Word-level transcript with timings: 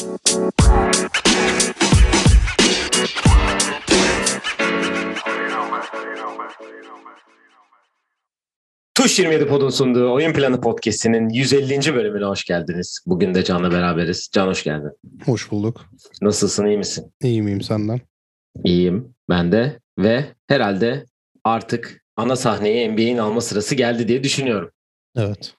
Tuş 0.00 0.10
27 9.18 9.46
Pod'un 9.46 9.70
sunduğu 9.70 10.12
Oyun 10.12 10.32
Planı 10.32 10.60
Podcast'inin 10.60 11.28
150. 11.28 11.94
bölümüne 11.94 12.24
hoş 12.24 12.44
geldiniz. 12.44 13.00
Bugün 13.06 13.34
de 13.34 13.44
Can'la 13.44 13.72
beraberiz. 13.72 14.28
Can 14.32 14.46
hoş 14.46 14.64
geldin. 14.64 14.90
Hoş 15.24 15.50
bulduk. 15.50 15.86
Nasılsın, 16.22 16.66
iyi 16.66 16.78
misin? 16.78 17.12
İyi 17.22 17.42
miyim 17.42 17.60
senden? 17.60 18.00
İyiyim, 18.64 19.14
ben 19.28 19.52
de. 19.52 19.80
Ve 19.98 20.24
herhalde 20.48 21.06
artık 21.44 22.04
ana 22.16 22.36
sahneyi 22.36 22.92
NBA'in 22.92 23.18
alma 23.18 23.40
sırası 23.40 23.74
geldi 23.74 24.08
diye 24.08 24.24
düşünüyorum. 24.24 24.70
Evet. 25.16 25.56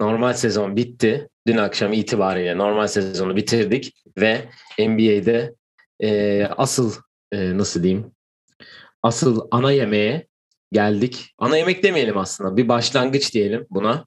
Normal 0.00 0.32
sezon 0.32 0.76
bitti. 0.76 1.28
Dün 1.46 1.56
akşam 1.56 1.92
itibariyle 1.92 2.58
normal 2.58 2.86
sezonu 2.86 3.36
bitirdik 3.36 3.94
ve 4.18 4.44
NBA'de 4.78 5.54
e, 6.02 6.44
asıl 6.56 6.92
e, 7.32 7.58
nasıl 7.58 7.82
diyeyim 7.82 8.12
asıl 9.02 9.46
ana 9.50 9.72
yemeğe 9.72 10.26
geldik. 10.72 11.34
Ana 11.38 11.56
yemek 11.56 11.82
demeyelim 11.82 12.18
aslında. 12.18 12.56
Bir 12.56 12.68
başlangıç 12.68 13.34
diyelim 13.34 13.66
buna. 13.70 14.06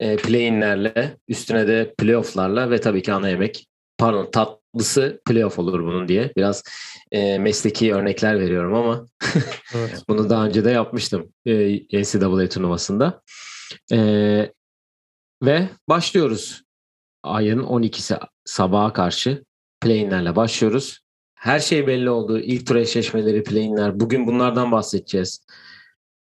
E, 0.00 0.16
play-inlerle, 0.16 1.16
üstüne 1.28 1.68
de 1.68 1.94
playoff'larla 1.98 2.70
ve 2.70 2.80
tabii 2.80 3.02
ki 3.02 3.12
ana 3.12 3.28
yemek. 3.28 3.66
Pardon 3.98 4.30
tatlısı 4.30 5.20
playoff 5.26 5.58
olur 5.58 5.84
bunun 5.84 6.08
diye. 6.08 6.32
Biraz 6.36 6.62
e, 7.12 7.38
mesleki 7.38 7.94
örnekler 7.94 8.40
veriyorum 8.40 8.74
ama 8.74 9.06
evet. 9.74 10.02
bunu 10.08 10.30
daha 10.30 10.46
önce 10.46 10.64
de 10.64 10.70
yapmıştım 10.70 11.32
e, 11.46 12.02
NCAA 12.02 12.48
turnuvasında. 12.48 13.22
E, 13.92 13.98
ve 15.42 15.68
başlıyoruz. 15.88 16.62
Ayın 17.22 17.62
12'si 17.62 18.20
sabaha 18.44 18.92
karşı 18.92 19.44
play-inlerle 19.82 20.36
başlıyoruz. 20.36 21.00
Her 21.34 21.60
şey 21.60 21.86
belli 21.86 22.10
oldu. 22.10 22.38
İlk 22.38 22.66
tur 22.66 22.76
eşleşmeleri, 22.76 23.42
play-inler. 23.42 24.00
Bugün 24.00 24.26
bunlardan 24.26 24.72
bahsedeceğiz. 24.72 25.40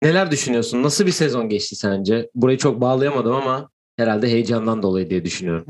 Neler 0.02 0.32
düşünüyorsun? 0.32 0.84
Nasıl 0.84 1.06
bir 1.06 1.12
sezon 1.12 1.50
geçti 1.50 1.76
sence? 1.76 2.30
Burayı 2.36 2.58
çok 2.58 2.82
bağlayamadım 2.82 3.36
ama 3.36 3.70
herhalde 3.98 4.28
heyecandan 4.28 4.84
dolayı 4.84 5.10
diye 5.10 5.26
düşünüyorum. 5.26 5.66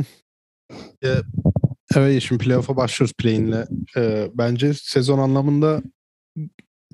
evet 1.95 2.21
şimdi 2.21 2.43
playoff'a 2.43 2.77
başlıyoruz 2.77 3.13
play'inle. 3.13 3.67
Ee, 3.97 4.29
bence 4.33 4.73
sezon 4.73 5.19
anlamında 5.19 5.81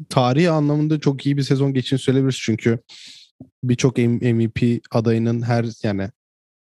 tarihi 0.09 0.49
anlamında 0.49 0.99
çok 0.99 1.25
iyi 1.25 1.37
bir 1.37 1.43
sezon 1.43 1.73
geçtiğini 1.73 1.99
söyleyebiliriz. 1.99 2.39
Çünkü 2.41 2.79
birçok 3.63 3.97
MVP 3.97 4.85
adayının 4.91 5.41
her 5.41 5.65
yani 5.83 6.09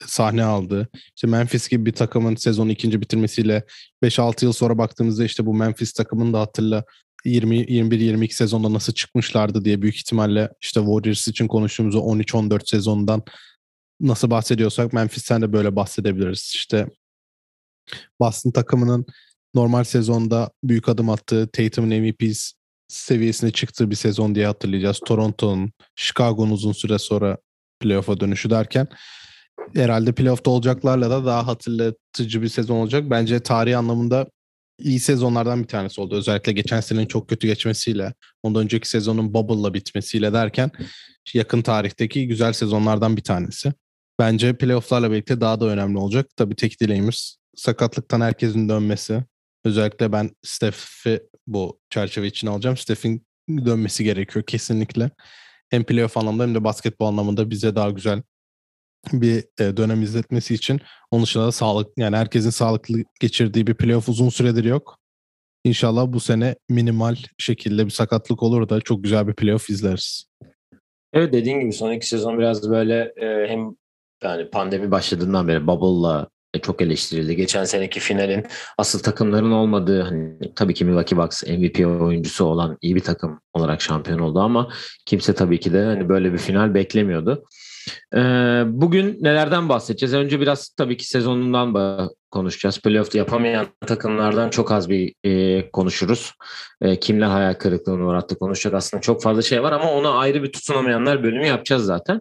sahne 0.07 0.45
aldı. 0.45 0.89
İşte 1.17 1.27
Memphis 1.27 1.69
gibi 1.69 1.87
bir 1.87 1.93
takımın 1.93 2.37
sezonu 2.37 2.71
ikinci 2.71 3.01
bitirmesiyle 3.01 3.65
5-6 4.03 4.45
yıl 4.45 4.53
sonra 4.53 4.79
baktığımızda 4.79 5.25
işte 5.25 5.47
bu 5.47 5.55
Memphis 5.55 5.93
takımını 5.93 6.33
da 6.33 6.41
hatırla 6.41 6.85
20 7.25 7.73
21 7.73 8.01
22 8.01 8.37
sezonda 8.37 8.73
nasıl 8.73 8.93
çıkmışlardı 8.93 9.65
diye 9.65 9.83
büyük 9.83 9.97
ihtimalle 9.97 10.49
işte 10.61 10.81
Warriors 10.81 11.29
için 11.29 11.49
konuştuğumuz 11.49 11.95
13 11.95 12.35
14 12.35 12.69
sezondan 12.69 13.23
nasıl 14.01 14.31
bahsediyorsak 14.31 14.93
Memphis'ten 14.93 15.43
de 15.43 15.53
böyle 15.53 15.77
bahsedebiliriz. 15.77 16.53
İşte 16.55 16.87
Boston 18.21 18.51
takımının 18.51 19.07
normal 19.55 19.85
sezonda 19.85 20.51
büyük 20.65 20.89
adım 20.89 21.11
attığı 21.11 21.49
Tatum'un 21.53 22.01
MVP 22.01 22.37
seviyesine 22.89 23.51
çıktığı 23.51 23.91
bir 23.91 23.97
sezon 23.97 24.35
diye 24.35 24.47
hatırlayacağız. 24.47 25.01
Toronto'nun, 25.07 25.73
Chicago'nun 25.97 26.51
uzun 26.51 26.73
süre 26.73 26.99
sonra 26.99 27.39
playoff'a 27.81 28.21
dönüşü 28.21 28.51
derken 28.51 28.89
herhalde 29.75 30.13
playoff'ta 30.13 30.51
olacaklarla 30.51 31.11
da 31.11 31.27
daha 31.27 31.47
hatırlatıcı 31.47 32.43
bir 32.43 32.49
sezon 32.49 32.77
olacak. 32.77 33.11
Bence 33.11 33.41
tarihi 33.41 33.77
anlamında 33.77 34.27
iyi 34.79 35.01
sezonlardan 35.01 35.63
bir 35.63 35.69
tanesi 35.69 36.01
oldu. 36.01 36.17
Özellikle 36.17 36.53
geçen 36.53 36.81
senenin 36.81 37.07
çok 37.07 37.29
kötü 37.29 37.47
geçmesiyle, 37.47 38.15
ondan 38.43 38.63
önceki 38.63 38.89
sezonun 38.89 39.35
bubble'la 39.35 39.75
bitmesiyle 39.75 40.33
derken 40.33 40.71
yakın 41.35 41.63
tarihteki 41.63 42.29
güzel 42.29 42.53
sezonlardan 42.53 43.17
bir 43.17 43.23
tanesi. 43.23 43.73
Bence 44.19 44.57
playoff'larla 44.57 45.11
birlikte 45.11 45.41
daha 45.41 45.61
da 45.61 45.67
önemli 45.67 45.99
olacak. 45.99 46.27
Tabii 46.37 46.55
tek 46.55 46.81
dileğimiz 46.81 47.37
sakatlıktan 47.57 48.21
herkesin 48.21 48.69
dönmesi. 48.69 49.25
Özellikle 49.65 50.13
ben 50.13 50.31
Steph'i 50.43 51.23
bu 51.47 51.81
çerçeve 51.91 52.27
için 52.27 52.47
alacağım. 52.47 52.77
Steph'in 52.77 53.27
dönmesi 53.49 54.05
gerekiyor 54.05 54.45
kesinlikle. 54.47 55.11
Hem 55.71 55.85
playoff 55.85 56.17
anlamında 56.17 56.43
hem 56.43 56.55
de 56.55 56.65
basketbol 56.65 57.07
anlamında 57.07 57.51
bize 57.51 57.77
daha 57.77 57.91
güzel 57.91 58.23
bir 59.13 59.45
e, 59.61 59.77
dönem 59.77 60.03
izletmesi 60.03 60.55
için 60.55 60.81
onun 61.11 61.23
dışında 61.23 61.47
da 61.47 61.53
sağlık 61.53 61.89
yani 61.97 62.17
herkesin 62.17 62.51
sağlıklı 62.51 62.99
geçirdiği 63.21 63.67
bir 63.67 63.75
playoff 63.75 64.09
uzun 64.09 64.29
süredir 64.29 64.65
yok. 64.65 64.99
İnşallah 65.65 66.13
bu 66.13 66.21
sene 66.21 66.57
minimal 66.69 67.17
şekilde 67.39 67.85
bir 67.85 67.91
sakatlık 67.91 68.43
olur 68.43 68.69
da 68.69 68.81
çok 68.81 69.05
güzel 69.05 69.29
bir 69.29 69.35
playoff 69.35 69.71
izleriz. 69.71 70.27
Evet 71.13 71.33
dediğin 71.33 71.61
gibi 71.61 71.73
son 71.73 71.93
iki 71.93 72.07
sezon 72.07 72.39
biraz 72.39 72.71
böyle 72.71 73.13
e, 73.17 73.49
hem 73.49 73.77
yani 74.23 74.51
pandemi 74.51 74.91
başladığından 74.91 75.49
beri 75.49 75.67
bubble'la 75.67 76.29
e, 76.55 76.59
çok 76.59 76.83
eleştirildi. 76.83 77.37
Geçen 77.37 77.65
seneki 77.65 78.01
finalin 78.01 78.47
asıl 78.79 78.99
takımların 78.99 79.51
olmadığı 79.51 80.03
hani 80.03 80.39
tabii 80.57 80.75
ki 80.75 80.85
Milwaukee 80.85 81.17
Bucks 81.17 81.43
MVP 81.43 81.87
oyuncusu 81.87 82.45
olan 82.45 82.79
iyi 82.83 82.95
bir 82.95 83.01
takım 83.01 83.41
olarak 83.55 83.81
şampiyon 83.81 84.19
oldu 84.19 84.41
ama 84.41 84.69
kimse 85.07 85.35
tabii 85.35 85.61
ki 85.61 85.73
de 85.73 85.85
hani 85.85 86.09
böyle 86.09 86.33
bir 86.33 86.39
final 86.39 86.75
beklemiyordu. 86.75 87.45
Ee, 88.15 88.19
bugün 88.67 89.19
nelerden 89.21 89.69
bahsedeceğiz? 89.69 90.15
Önce 90.15 90.41
biraz 90.41 90.69
tabii 90.69 90.97
ki 90.97 91.09
sezonundan 91.09 91.75
konuşacağız. 92.31 92.81
Playoff 92.81 93.15
yapamayan 93.15 93.67
takımlardan 93.87 94.51
çok 94.51 94.73
az 94.73 94.89
bir 94.89 95.15
e, 95.25 95.71
konuşuruz. 95.71 96.33
E, 96.81 97.01
kimler 97.01 97.27
hayal 97.27 97.55
kırıklığına 97.55 98.07
uğrattı 98.07 98.39
konuşacak 98.39 98.75
aslında 98.75 99.01
çok 99.01 99.23
fazla 99.23 99.43
şey 99.43 99.63
var 99.63 99.73
ama 99.73 99.93
ona 99.93 100.11
ayrı 100.11 100.43
bir 100.43 100.53
tutunamayanlar 100.53 101.23
bölümü 101.23 101.47
yapacağız 101.47 101.85
zaten. 101.85 102.21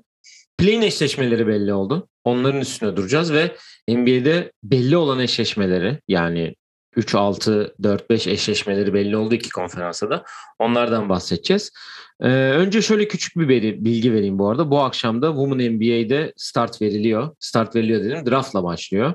Play-in 0.57 0.81
eşleşmeleri 0.81 1.47
belli 1.47 1.73
oldu. 1.73 2.07
Onların 2.23 2.61
üstüne 2.61 2.95
duracağız 2.95 3.33
ve 3.33 3.55
NBA'de 3.88 4.51
belli 4.63 4.97
olan 4.97 5.19
eşleşmeleri 5.19 6.00
yani 6.07 6.55
3-6-4-5 6.97 8.29
eşleşmeleri 8.29 8.94
belli 8.94 9.18
oldu 9.18 9.35
iki 9.35 9.50
konferansa 9.50 10.09
da. 10.09 10.24
Onlardan 10.59 11.09
bahsedeceğiz. 11.09 11.72
Ee, 12.22 12.28
önce 12.29 12.81
şöyle 12.81 13.07
küçük 13.07 13.35
bir 13.35 13.50
bilgi 13.85 14.13
vereyim 14.13 14.40
bu 14.40 14.50
arada. 14.50 14.72
Bu 14.72 14.79
akşam 14.79 15.22
da 15.22 15.28
Women 15.28 15.74
NBA'de 15.75 16.34
start 16.38 16.81
veriliyor. 16.81 17.35
Start 17.40 17.75
veriliyor 17.75 18.03
dedim. 18.03 18.25
Draft'la 18.25 18.63
başlıyor. 18.63 19.13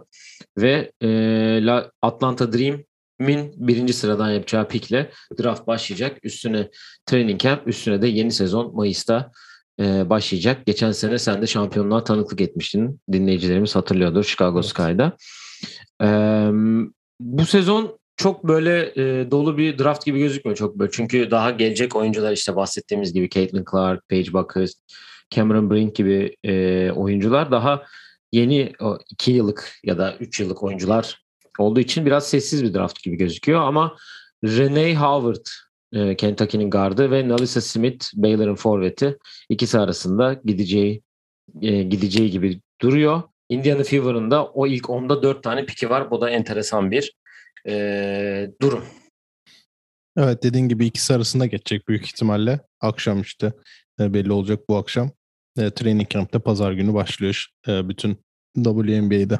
Ve 0.58 0.92
e, 1.02 1.80
Atlanta 2.02 2.52
Dream'in 2.52 3.54
birinci 3.56 3.92
sıradan 3.92 4.30
yapacağı 4.30 4.68
pikle 4.68 5.10
draft 5.42 5.66
başlayacak. 5.66 6.18
Üstüne 6.22 6.68
training 7.06 7.40
camp, 7.40 7.68
üstüne 7.68 8.02
de 8.02 8.06
yeni 8.06 8.32
sezon 8.32 8.74
Mayıs'ta 8.74 9.30
e, 9.80 10.10
başlayacak. 10.10 10.66
Geçen 10.66 10.92
sene 10.92 11.18
sen 11.18 11.42
de 11.42 11.46
şampiyonluğa 11.46 12.04
tanıklık 12.04 12.40
etmiştin. 12.40 13.00
Dinleyicilerimiz 13.12 13.76
hatırlıyordur 13.76 14.24
Chicago 14.24 14.58
evet. 14.58 14.68
Sky'da. 14.68 15.16
E, 16.02 16.08
bu 17.20 17.46
sezon 17.46 17.98
çok 18.16 18.44
böyle 18.48 18.92
e, 18.96 19.30
dolu 19.30 19.58
bir 19.58 19.78
draft 19.78 20.04
gibi 20.04 20.18
gözükmüyor 20.18 20.56
çok 20.56 20.78
böyle. 20.78 20.90
Çünkü 20.90 21.30
daha 21.30 21.50
gelecek 21.50 21.96
oyuncular 21.96 22.32
işte 22.32 22.56
bahsettiğimiz 22.56 23.12
gibi 23.12 23.30
Caitlin 23.30 23.64
Clark, 23.70 24.08
Paige 24.08 24.32
Buckers, 24.32 24.72
Cameron 25.30 25.70
Brink 25.70 25.94
gibi 25.94 26.36
e, 26.44 26.90
oyuncular 26.90 27.50
daha 27.50 27.82
yeni 28.32 28.72
2 29.10 29.32
yıllık 29.32 29.72
ya 29.84 29.98
da 29.98 30.16
3 30.20 30.40
yıllık 30.40 30.62
oyuncular 30.62 31.22
olduğu 31.58 31.80
için 31.80 32.06
biraz 32.06 32.28
sessiz 32.28 32.64
bir 32.64 32.74
draft 32.74 33.02
gibi 33.02 33.16
gözüküyor 33.16 33.60
ama 33.60 33.96
Renee 34.44 34.94
Howard 34.94 35.46
e, 35.92 36.16
Kentucky'nin 36.16 36.70
gardı 36.70 37.10
ve 37.10 37.28
Nalisa 37.28 37.60
Smith 37.60 38.06
Baylor'ın 38.14 38.54
forveti 38.54 39.18
ikisi 39.48 39.78
arasında 39.78 40.40
gideceği 40.44 41.02
e, 41.62 41.82
gideceği 41.82 42.30
gibi 42.30 42.60
duruyor. 42.80 43.22
Indiana 43.48 43.82
Fever'ın 43.82 44.30
da 44.30 44.46
o 44.46 44.66
ilk 44.66 44.84
10'da 44.84 45.22
4 45.22 45.42
tane 45.42 45.66
piki 45.66 45.90
var. 45.90 46.10
Bu 46.10 46.20
da 46.20 46.30
enteresan 46.30 46.90
bir 46.90 47.12
e, 47.68 48.50
durum. 48.62 48.84
Evet 50.16 50.42
dediğin 50.42 50.68
gibi 50.68 50.86
ikisi 50.86 51.14
arasında 51.14 51.46
geçecek 51.46 51.88
büyük 51.88 52.06
ihtimalle. 52.06 52.60
Akşam 52.80 53.20
işte 53.20 53.52
e, 54.00 54.14
belli 54.14 54.32
olacak 54.32 54.60
bu 54.68 54.76
akşam. 54.76 55.10
E, 55.58 55.70
training 55.70 56.10
camp'te 56.10 56.38
pazar 56.38 56.72
günü 56.72 56.94
başlıyor 56.94 57.46
e, 57.68 57.88
bütün 57.88 58.16
WNBA'de. 58.54 59.38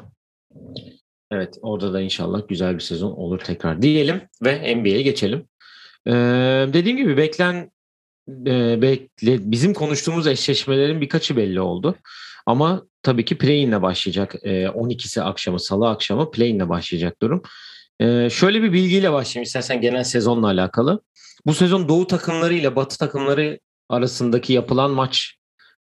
Evet 1.31 1.57
orada 1.61 1.93
da 1.93 2.01
inşallah 2.01 2.47
güzel 2.47 2.75
bir 2.75 2.79
sezon 2.79 3.11
olur 3.11 3.39
tekrar 3.39 3.81
diyelim 3.81 4.21
ve 4.43 4.75
NBA'ye 4.75 5.01
geçelim. 5.01 5.47
Ee, 6.07 6.11
dediğim 6.73 6.97
gibi 6.97 7.17
beklen 7.17 7.71
e, 8.29 8.81
bekle, 8.81 9.51
bizim 9.51 9.73
konuştuğumuz 9.73 10.27
eşleşmelerin 10.27 11.01
birkaçı 11.01 11.37
belli 11.37 11.61
oldu. 11.61 11.95
Ama 12.45 12.83
tabii 13.07 13.25
ki 13.25 13.37
play-in'le 13.37 13.81
başlayacak. 13.81 14.35
E, 14.43 14.65
12'si 14.65 15.21
akşamı, 15.21 15.59
salı 15.59 15.89
akşamı 15.89 16.31
play-in'le 16.31 16.69
başlayacak 16.69 17.21
durum. 17.21 17.41
Ee, 17.99 18.29
şöyle 18.29 18.63
bir 18.63 18.73
bilgiyle 18.73 19.11
başlayayım 19.11 19.43
istersen 19.43 19.81
genel 19.81 20.03
sezonla 20.03 20.47
alakalı. 20.47 21.01
Bu 21.45 21.53
sezon 21.53 21.89
Doğu 21.89 22.07
takımları 22.07 22.53
ile 22.53 22.75
Batı 22.75 22.97
takımları 22.97 23.59
arasındaki 23.89 24.53
yapılan 24.53 24.91
maç 24.91 25.35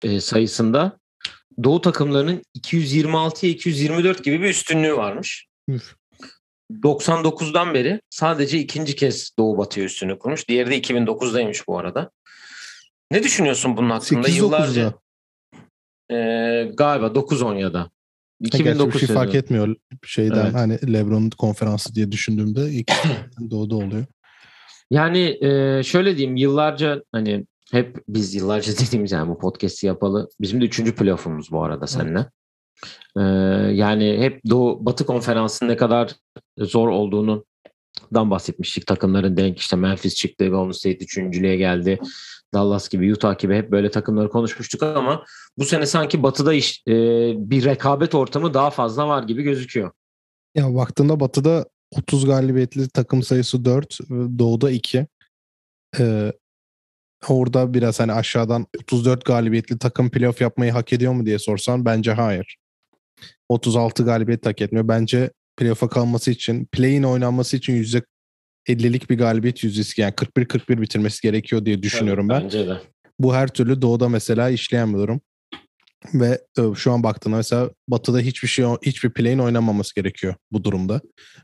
e, 0.02 0.20
sayısında 0.20 0.98
Doğu 1.62 1.80
takımlarının 1.80 2.42
226'ya 2.58 3.52
224 3.52 4.24
gibi 4.24 4.42
bir 4.42 4.48
üstünlüğü 4.48 4.96
varmış. 4.96 5.46
Üf. 5.68 5.94
99'dan 6.72 7.74
beri 7.74 8.00
sadece 8.10 8.58
ikinci 8.58 8.96
kez 8.96 9.30
Doğu 9.38 9.58
Batı'ya 9.58 9.86
üstünü 9.86 10.18
kurmuş. 10.18 10.48
Diğeri 10.48 10.70
de 10.70 10.80
2009'daymış 10.80 11.66
bu 11.66 11.78
arada. 11.78 12.10
Ne 13.10 13.22
düşünüyorsun 13.22 13.76
bunun 13.76 13.90
hakkında? 13.90 14.28
8-9'da. 14.28 14.36
Yıllarca 14.36 14.94
e, 16.10 16.16
galiba 16.74 17.06
9-10 17.06 17.58
ya 17.58 17.74
da. 17.74 17.90
Gerçi 18.40 18.58
2009 18.58 18.94
bir 18.94 19.06
şey 19.06 19.16
fark 19.16 19.34
etmiyor 19.34 19.76
şeyden 20.06 20.44
Evet. 20.44 20.54
hani 20.54 20.92
LeBron'un 20.92 21.30
konferansı 21.30 21.94
diye 21.94 22.12
düşündüğümde 22.12 22.60
ilk 22.70 22.92
doğuda 23.50 23.76
oluyor. 23.76 24.04
Yani 24.90 25.44
e, 25.44 25.82
şöyle 25.82 26.16
diyeyim 26.16 26.36
yıllarca 26.36 27.02
hani 27.12 27.46
hep 27.72 28.02
biz 28.08 28.34
yıllarca 28.34 28.72
dediğimiz 28.86 29.12
yani 29.12 29.28
bu 29.28 29.38
podcast'i 29.38 29.86
yapalı. 29.86 30.28
Bizim 30.40 30.60
de 30.60 30.64
üçüncü 30.64 30.94
playoff'umuz 30.94 31.50
bu 31.50 31.64
arada 31.64 31.86
seninle. 31.86 32.26
E, 33.16 33.22
yani 33.74 34.18
hep 34.18 34.40
Doğu 34.50 34.86
Batı 34.86 35.06
konferansının 35.06 35.70
ne 35.70 35.76
kadar 35.76 36.14
zor 36.58 36.88
olduğunu 36.88 37.44
dan 38.14 38.30
bahsetmiştik. 38.30 38.86
Takımların 38.86 39.36
denk 39.36 39.58
işte 39.58 39.76
Memphis 39.76 40.14
çıktı, 40.14 40.48
Golden 40.48 40.72
State 40.72 41.04
üçüncülüğe 41.04 41.56
geldi. 41.56 41.98
Dallas 42.54 42.88
gibi, 42.88 43.12
Utah 43.14 43.38
gibi 43.38 43.54
hep 43.54 43.70
böyle 43.70 43.90
takımları 43.90 44.28
konuşmuştuk 44.28 44.82
ama 44.82 45.24
bu 45.58 45.64
sene 45.64 45.86
sanki 45.86 46.22
Batı'da 46.22 46.54
iş, 46.54 46.82
e, 46.88 46.92
bir 47.36 47.64
rekabet 47.64 48.14
ortamı 48.14 48.54
daha 48.54 48.70
fazla 48.70 49.08
var 49.08 49.22
gibi 49.22 49.42
gözüküyor. 49.42 49.90
Ya 50.54 50.74
baktığında 50.74 51.20
Batı'da 51.20 51.66
30 51.96 52.26
galibiyetli 52.26 52.88
takım 52.88 53.22
sayısı 53.22 53.64
4, 53.64 53.98
Doğu'da 54.10 54.70
2. 54.70 55.06
Ee, 55.98 56.32
orada 57.28 57.74
biraz 57.74 58.00
hani 58.00 58.12
aşağıdan 58.12 58.66
34 58.82 59.24
galibiyetli 59.24 59.78
takım 59.78 60.10
playoff 60.10 60.40
yapmayı 60.40 60.72
hak 60.72 60.92
ediyor 60.92 61.12
mu 61.12 61.26
diye 61.26 61.38
sorsan 61.38 61.84
bence 61.84 62.12
hayır. 62.12 62.56
36 63.48 64.04
galibiyet 64.04 64.46
hak 64.46 64.60
etmiyor. 64.60 64.88
Bence 64.88 65.30
playoff'a 65.58 65.88
kalması 65.88 66.30
için, 66.30 66.64
play-in 66.72 67.02
oynanması 67.02 67.56
için 67.56 67.84
%50'lik 68.68 69.10
bir 69.10 69.18
galibiyet 69.18 69.64
yüzdesi 69.64 70.00
yani 70.00 70.12
41-41 70.12 70.80
bitirmesi 70.80 71.22
gerekiyor 71.22 71.64
diye 71.64 71.82
düşünüyorum 71.82 72.28
ben. 72.28 72.44
Bence 72.44 72.66
de. 72.66 72.80
Bu 73.18 73.34
her 73.34 73.48
türlü 73.48 73.82
doğuda 73.82 74.08
mesela 74.08 74.50
işleyen 74.50 74.94
bir 74.94 74.98
durum. 74.98 75.20
Ve 76.14 76.40
e, 76.58 76.74
şu 76.74 76.92
an 76.92 77.02
baktığında 77.02 77.36
mesela 77.36 77.70
batıda 77.88 78.18
hiçbir 78.18 78.48
şey 78.48 78.64
hiçbir 78.82 79.10
play'in 79.10 79.38
oynanmaması 79.38 79.94
gerekiyor 79.94 80.34
bu 80.52 80.64
durumda. 80.64 81.00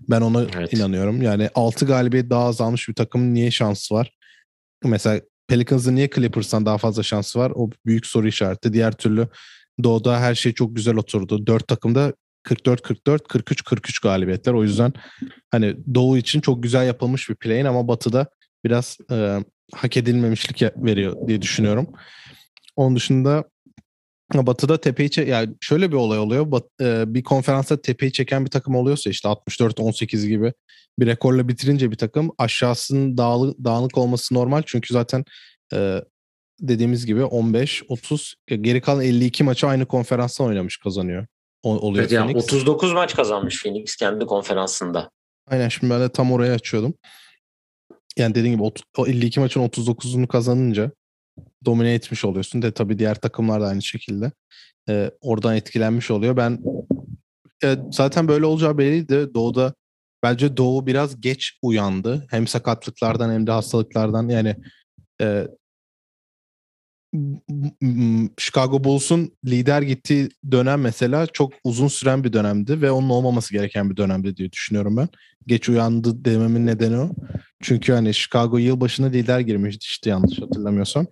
Ben 0.08 0.20
ona 0.20 0.46
Evet. 0.56 0.72
inanıyorum. 0.72 1.22
Yani 1.22 1.50
6 1.55 1.87
galibiyet 1.87 2.31
daha 2.31 2.44
azalmış 2.44 2.88
bir 2.88 2.94
takımın 2.94 3.34
niye 3.34 3.50
şansı 3.50 3.94
var? 3.94 4.11
Mesela 4.84 5.20
Pelicans'ın 5.49 5.96
niye 5.96 6.11
Clippers'tan 6.14 6.66
daha 6.66 6.78
fazla 6.78 7.02
şansı 7.02 7.38
var? 7.38 7.52
O 7.55 7.70
büyük 7.87 8.06
soru 8.06 8.28
işareti. 8.28 8.72
Diğer 8.72 8.93
türlü 8.93 9.28
doğuda 9.84 10.20
her 10.20 10.34
şey 10.34 10.52
çok 10.52 10.76
güzel 10.76 10.96
oturdu. 10.96 11.46
4 11.46 11.69
takımda 11.69 12.12
44-44, 12.44 13.19
43-43 13.19 14.02
galibiyetler. 14.02 14.52
O 14.52 14.62
yüzden 14.62 14.93
hani 15.50 15.76
doğu 15.94 16.17
için 16.19 16.41
çok 16.41 16.62
güzel 16.62 16.87
yapılmış 16.87 17.31
bir 17.31 17.35
play'in 17.35 17.64
ama 17.64 17.88
batıda 17.88 18.26
biraz 18.64 18.99
e, 19.11 19.38
hak 19.75 19.96
edilmemişlik 19.96 20.62
veriyor 20.76 21.29
diye 21.29 21.43
düşünüyorum. 21.43 21.88
Onun 22.76 22.96
dışında 22.96 23.44
Batı'da 24.35 24.81
tepeyi 24.81 25.08
çe- 25.08 25.29
yani 25.29 25.55
şöyle 25.61 25.91
bir 25.91 25.96
olay 25.96 26.19
oluyor. 26.19 26.46
Bat- 26.46 26.82
e, 26.85 27.14
bir 27.14 27.23
konferansta 27.23 27.81
tepeyi 27.81 28.12
çeken 28.12 28.44
bir 28.44 28.50
takım 28.50 28.75
oluyorsa 28.75 29.11
işte 29.11 29.29
64-18 29.29 30.26
gibi 30.26 30.52
bir 30.99 31.06
rekorla 31.06 31.49
bitirince 31.49 31.90
bir 31.90 31.97
takım 31.97 32.31
aşağısının 32.38 33.19
dağılı, 33.19 33.64
dağınık 33.64 33.99
olması 33.99 34.35
normal. 34.35 34.62
Çünkü 34.67 34.94
zaten 34.94 35.25
e, 35.73 36.00
dediğimiz 36.61 37.06
gibi 37.06 37.20
15-30 37.20 38.35
geri 38.61 38.81
kalan 38.81 39.05
52 39.05 39.44
maçı 39.44 39.67
aynı 39.67 39.87
konferansta 39.87 40.44
oynamış 40.44 40.76
kazanıyor. 40.76 41.26
Oluyor 41.64 42.02
Evet, 42.02 42.12
yani 42.12 42.32
Phoenix. 42.32 42.44
39 42.44 42.93
maç 42.93 43.14
kazanmış 43.14 43.62
Phoenix 43.62 43.96
kendi 43.96 44.26
konferansında. 44.26 45.11
Aynen 45.46 45.69
şimdi 45.69 45.93
ben 45.93 46.00
de 46.00 46.08
tam 46.08 46.32
oraya 46.32 46.55
açıyordum. 46.55 46.94
Yani 48.16 48.34
dediğim 48.34 48.56
gibi 48.56 48.70
o 48.96 49.06
52 49.06 49.40
maçın 49.40 49.61
39'unu 49.61 50.26
kazanınca 50.26 50.90
domine 51.64 51.94
etmiş 51.94 52.25
oluyorsun. 52.25 52.62
De 52.62 52.72
tabii 52.72 52.99
diğer 52.99 53.14
takımlar 53.14 53.61
da 53.61 53.66
aynı 53.66 53.82
şekilde. 53.82 54.32
Ee, 54.88 55.11
oradan 55.20 55.56
etkilenmiş 55.56 56.11
oluyor. 56.11 56.37
Ben 56.37 56.58
e, 57.64 57.76
zaten 57.90 58.28
böyle 58.28 58.46
olacağı 58.46 58.78
belliydi. 58.78 59.34
Doğu'da 59.34 59.75
bence 60.22 60.56
Doğu 60.56 60.87
biraz 60.87 61.20
geç 61.20 61.58
uyandı. 61.62 62.26
Hem 62.31 62.46
sakatlıklardan 62.46 63.32
hem 63.32 63.46
de 63.46 63.50
hastalıklardan. 63.50 64.28
Yani 64.28 64.56
e, 65.20 65.49
Chicago 68.38 68.84
Bulls'un 68.84 69.32
lider 69.44 69.82
gittiği 69.82 70.28
dönem 70.50 70.81
mesela 70.81 71.26
çok 71.26 71.52
uzun 71.64 71.88
süren 71.88 72.25
bir 72.25 72.32
dönemdi 72.32 72.82
ve 72.82 72.90
onun 72.90 73.08
olmaması 73.08 73.52
gereken 73.52 73.90
bir 73.90 73.96
dönemdi 73.96 74.37
diye 74.37 74.52
düşünüyorum 74.52 74.96
ben. 74.96 75.08
Geç 75.46 75.69
uyandı 75.69 76.25
dememin 76.25 76.66
nedeni 76.66 76.99
o. 76.99 77.11
Çünkü 77.62 77.93
hani 77.93 78.14
Chicago 78.14 78.58
yılbaşına 78.58 79.06
lider 79.06 79.40
girmişti 79.40 79.84
işte 79.84 80.11
yanlış 80.11 80.43
hatırlamıyorsam. 80.43 81.06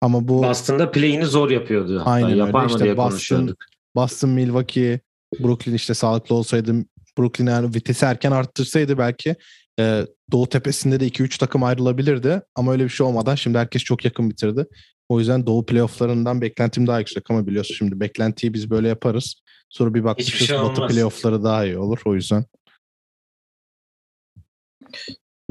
Ama 0.00 0.28
bu 0.28 0.42
Boston'da 0.42 0.90
play'ini 0.90 1.26
zor 1.26 1.50
yapıyordu. 1.50 2.00
Hatta. 2.00 2.10
Aynen 2.10 2.30
öyle. 2.30 2.38
Yapar 2.38 2.64
mı 2.64 2.70
İşte 2.70 2.84
diye 2.84 2.96
Boston-. 2.96 3.56
Boston, 3.96 4.30
Milwaukee, 4.30 5.00
Brooklyn 5.40 5.74
işte 5.74 5.94
sağlıklı 5.94 6.34
olsaydı 6.34 6.74
Brooklyn 7.18 7.46
yani 7.46 7.74
vitesi 7.74 8.04
erken 8.04 8.32
arttırsaydı 8.32 8.98
belki 8.98 9.36
e, 9.80 10.06
Doğu 10.32 10.48
tepesinde 10.48 11.00
de 11.00 11.08
2-3 11.08 11.38
takım 11.38 11.62
ayrılabilirdi. 11.62 12.42
Ama 12.54 12.72
öyle 12.72 12.84
bir 12.84 12.88
şey 12.88 13.06
olmadan 13.06 13.34
şimdi 13.34 13.58
herkes 13.58 13.82
çok 13.82 14.04
yakın 14.04 14.30
bitirdi. 14.30 14.66
O 15.12 15.18
yüzden 15.18 15.46
Doğu 15.46 15.66
playofflarından 15.66 16.40
beklentim 16.40 16.86
daha 16.86 16.98
yüksek 16.98 17.30
ama 17.30 17.46
biliyorsun 17.46 17.74
şimdi 17.74 18.00
beklentiyi 18.00 18.54
biz 18.54 18.70
böyle 18.70 18.88
yaparız. 18.88 19.34
Sonra 19.68 19.94
bir 19.94 20.04
bakmışız 20.04 20.48
şey 20.48 20.58
Batı 20.58 20.66
olmaz. 20.66 20.92
playoffları 20.92 21.44
daha 21.44 21.64
iyi 21.64 21.78
olur. 21.78 22.00
O 22.04 22.14
yüzden 22.14 22.44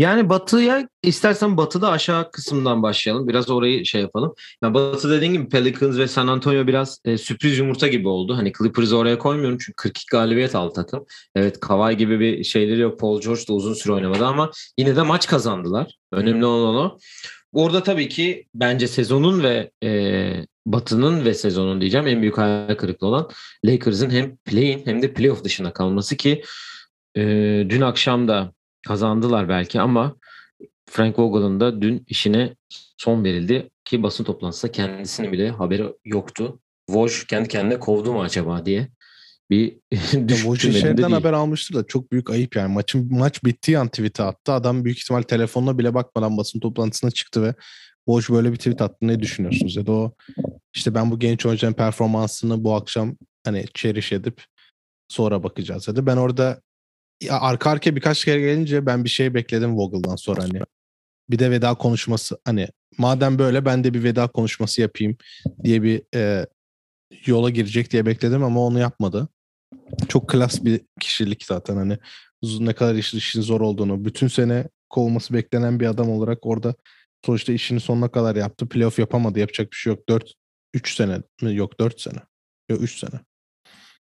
Yani 0.02 0.30
Batı'ya 0.30 0.90
istersen 1.04 1.58
Batı'da 1.58 1.92
aşağı 1.92 2.32
kısımdan 2.32 2.84
başlayalım. 2.84 3.28
Biraz 3.28 3.50
orayı 3.50 3.86
şey 3.86 4.02
yapalım. 4.02 4.34
Yani 4.64 4.74
Batı 4.74 5.12
dediğin 5.12 5.34
gibi 5.34 5.50
Pelicans 5.50 5.98
ve 5.98 6.08
San 6.08 6.28
Antonio 6.28 6.68
biraz 6.68 7.00
e, 7.06 7.18
sürpriz 7.18 7.58
yumurta 7.58 7.88
gibi 7.88 8.08
oldu. 8.08 8.38
Hani 8.38 8.54
Clippers'ı 8.58 8.98
oraya 8.98 9.18
koymuyorum 9.18 9.58
çünkü 9.58 9.76
42 9.76 10.06
galibiyet 10.12 10.56
aldı 10.56 10.74
takım. 10.74 11.06
Evet 11.36 11.60
Kawhi 11.60 11.98
gibi 11.98 12.20
bir 12.20 12.44
şeyleri 12.44 12.80
yok. 12.80 13.00
Paul 13.00 13.22
George 13.22 13.42
da 13.50 13.54
uzun 13.54 13.74
süre 13.74 13.94
oynamadı 13.94 14.26
ama 14.26 14.52
yine 14.78 14.96
de 14.96 15.02
maç 15.02 15.28
kazandılar. 15.28 15.98
Önemli 16.12 16.46
olan 16.46 16.76
o. 16.76 16.98
Orada 17.54 17.84
tabii 17.84 18.10
ki 18.10 18.46
bence 18.56 18.88
sezonun 18.88 19.44
ve 19.44 19.72
e, 19.84 20.34
Batı'nın 20.66 21.26
ve 21.26 21.34
sezonun 21.34 21.82
diyeceğim 21.82 22.08
en 22.08 22.22
büyük 22.22 22.38
hayal 22.38 22.76
kırıklığı 22.76 23.08
olan 23.08 23.30
Lakers'ın 23.66 24.10
hem 24.10 24.38
play-in 24.38 24.86
hem 24.86 25.02
de 25.02 25.14
playoff 25.14 25.44
dışına 25.44 25.74
kalması 25.74 26.18
ki 26.18 26.44
e, 27.18 27.22
dün 27.70 27.82
akşam 27.82 28.28
da 28.28 28.54
kazandılar 28.88 29.50
belki 29.50 29.82
ama 29.82 30.16
Frank 30.90 31.20
Vogel'ın 31.20 31.60
da 31.60 31.82
dün 31.82 32.06
işine 32.08 32.56
son 32.98 33.24
verildi 33.24 33.70
ki 33.86 34.04
basın 34.04 34.24
toplantısında 34.24 34.72
kendisinin 34.72 35.32
bile 35.32 35.50
haberi 35.50 35.94
yoktu. 36.06 36.60
Woj 36.88 37.26
kendi 37.26 37.48
kendine 37.50 37.80
kovdu 37.80 38.14
mu 38.14 38.22
acaba 38.22 38.66
diye 38.66 38.88
bir 39.50 39.78
düşünmedim 40.28 40.74
de 40.74 40.80
şeyden 40.80 40.98
değil. 40.98 41.10
haber 41.10 41.34
almıştır 41.34 41.76
da 41.76 41.88
çok 41.88 42.12
büyük 42.12 42.30
ayıp 42.30 42.56
yani. 42.56 42.74
Maçın 42.74 43.18
maç 43.18 43.44
bittiği 43.44 43.80
an 43.80 43.88
tweet'e 43.88 44.24
attı. 44.24 44.52
Adam 44.52 44.86
büyük 44.86 44.98
ihtimal 44.98 45.22
telefonuna 45.22 45.78
bile 45.78 45.94
bakmadan 45.94 46.38
basın 46.38 46.60
toplantısına 46.60 47.12
çıktı 47.12 47.44
ve 47.44 47.54
Woj 48.06 48.30
böyle 48.30 48.52
bir 48.52 48.58
tweet 48.58 48.82
attı. 48.82 48.98
Ne 49.02 49.20
düşünüyorsunuz? 49.20 49.76
Ya 49.76 49.88
da 49.88 49.92
o 49.92 50.14
işte 50.76 50.96
ben 50.96 51.12
bu 51.12 51.20
genç 51.20 51.46
oyuncunun 51.46 51.74
performansını 51.74 52.64
bu 52.64 52.76
akşam 52.76 53.16
hani 53.44 53.66
cherish 53.74 54.12
edip 54.14 54.44
sonra 55.08 55.44
bakacağız 55.44 55.88
dedi. 55.88 56.06
Ben 56.06 56.18
orada 56.18 56.62
arka 57.30 57.70
arkaya 57.70 57.96
birkaç 57.96 58.26
kere 58.26 58.42
gelince 58.42 58.86
ben 58.86 59.04
bir 59.04 59.10
şey 59.10 59.34
bekledim 59.34 59.78
Vogel'dan 59.78 60.16
sonra 60.16 60.44
hani. 60.44 60.60
Bir 61.30 61.40
de 61.40 61.52
veda 61.52 61.74
konuşması 61.74 62.38
hani 62.46 62.68
madem 62.98 63.40
böyle 63.40 63.66
ben 63.66 63.84
de 63.84 63.94
bir 63.94 64.04
veda 64.04 64.28
konuşması 64.28 64.82
yapayım 64.82 65.18
diye 65.64 65.84
bir 65.84 66.02
e, 66.16 66.48
yola 67.26 67.50
girecek 67.50 67.92
diye 67.92 68.06
bekledim 68.06 68.44
ama 68.44 68.66
onu 68.66 68.80
yapmadı. 68.80 69.28
Çok 70.08 70.30
klas 70.30 70.64
bir 70.66 70.82
kişilik 71.00 71.44
zaten 71.46 71.76
hani 71.76 71.98
ne 72.44 72.74
kadar 72.74 72.96
iş- 72.96 73.14
işin 73.14 73.42
zor 73.42 73.62
olduğunu 73.62 74.06
bütün 74.06 74.28
sene 74.28 74.68
kovulması 74.90 75.34
beklenen 75.34 75.80
bir 75.80 75.86
adam 75.88 76.10
olarak 76.10 76.46
orada 76.46 76.76
sonuçta 77.26 77.54
işini 77.54 77.80
sonuna 77.80 78.12
kadar 78.12 78.36
yaptı. 78.36 78.70
Playoff 78.70 79.00
yapamadı. 79.00 79.40
Yapacak 79.40 79.72
bir 79.72 79.78
şey 79.78 79.94
yok. 79.94 80.10
4 80.10 80.34
3 80.74 80.96
sene? 80.96 81.22
Yok 81.42 81.80
4 81.80 82.02
sene. 82.02 82.20
Yok 82.70 82.82
3 82.82 83.00
sene. 83.00 83.20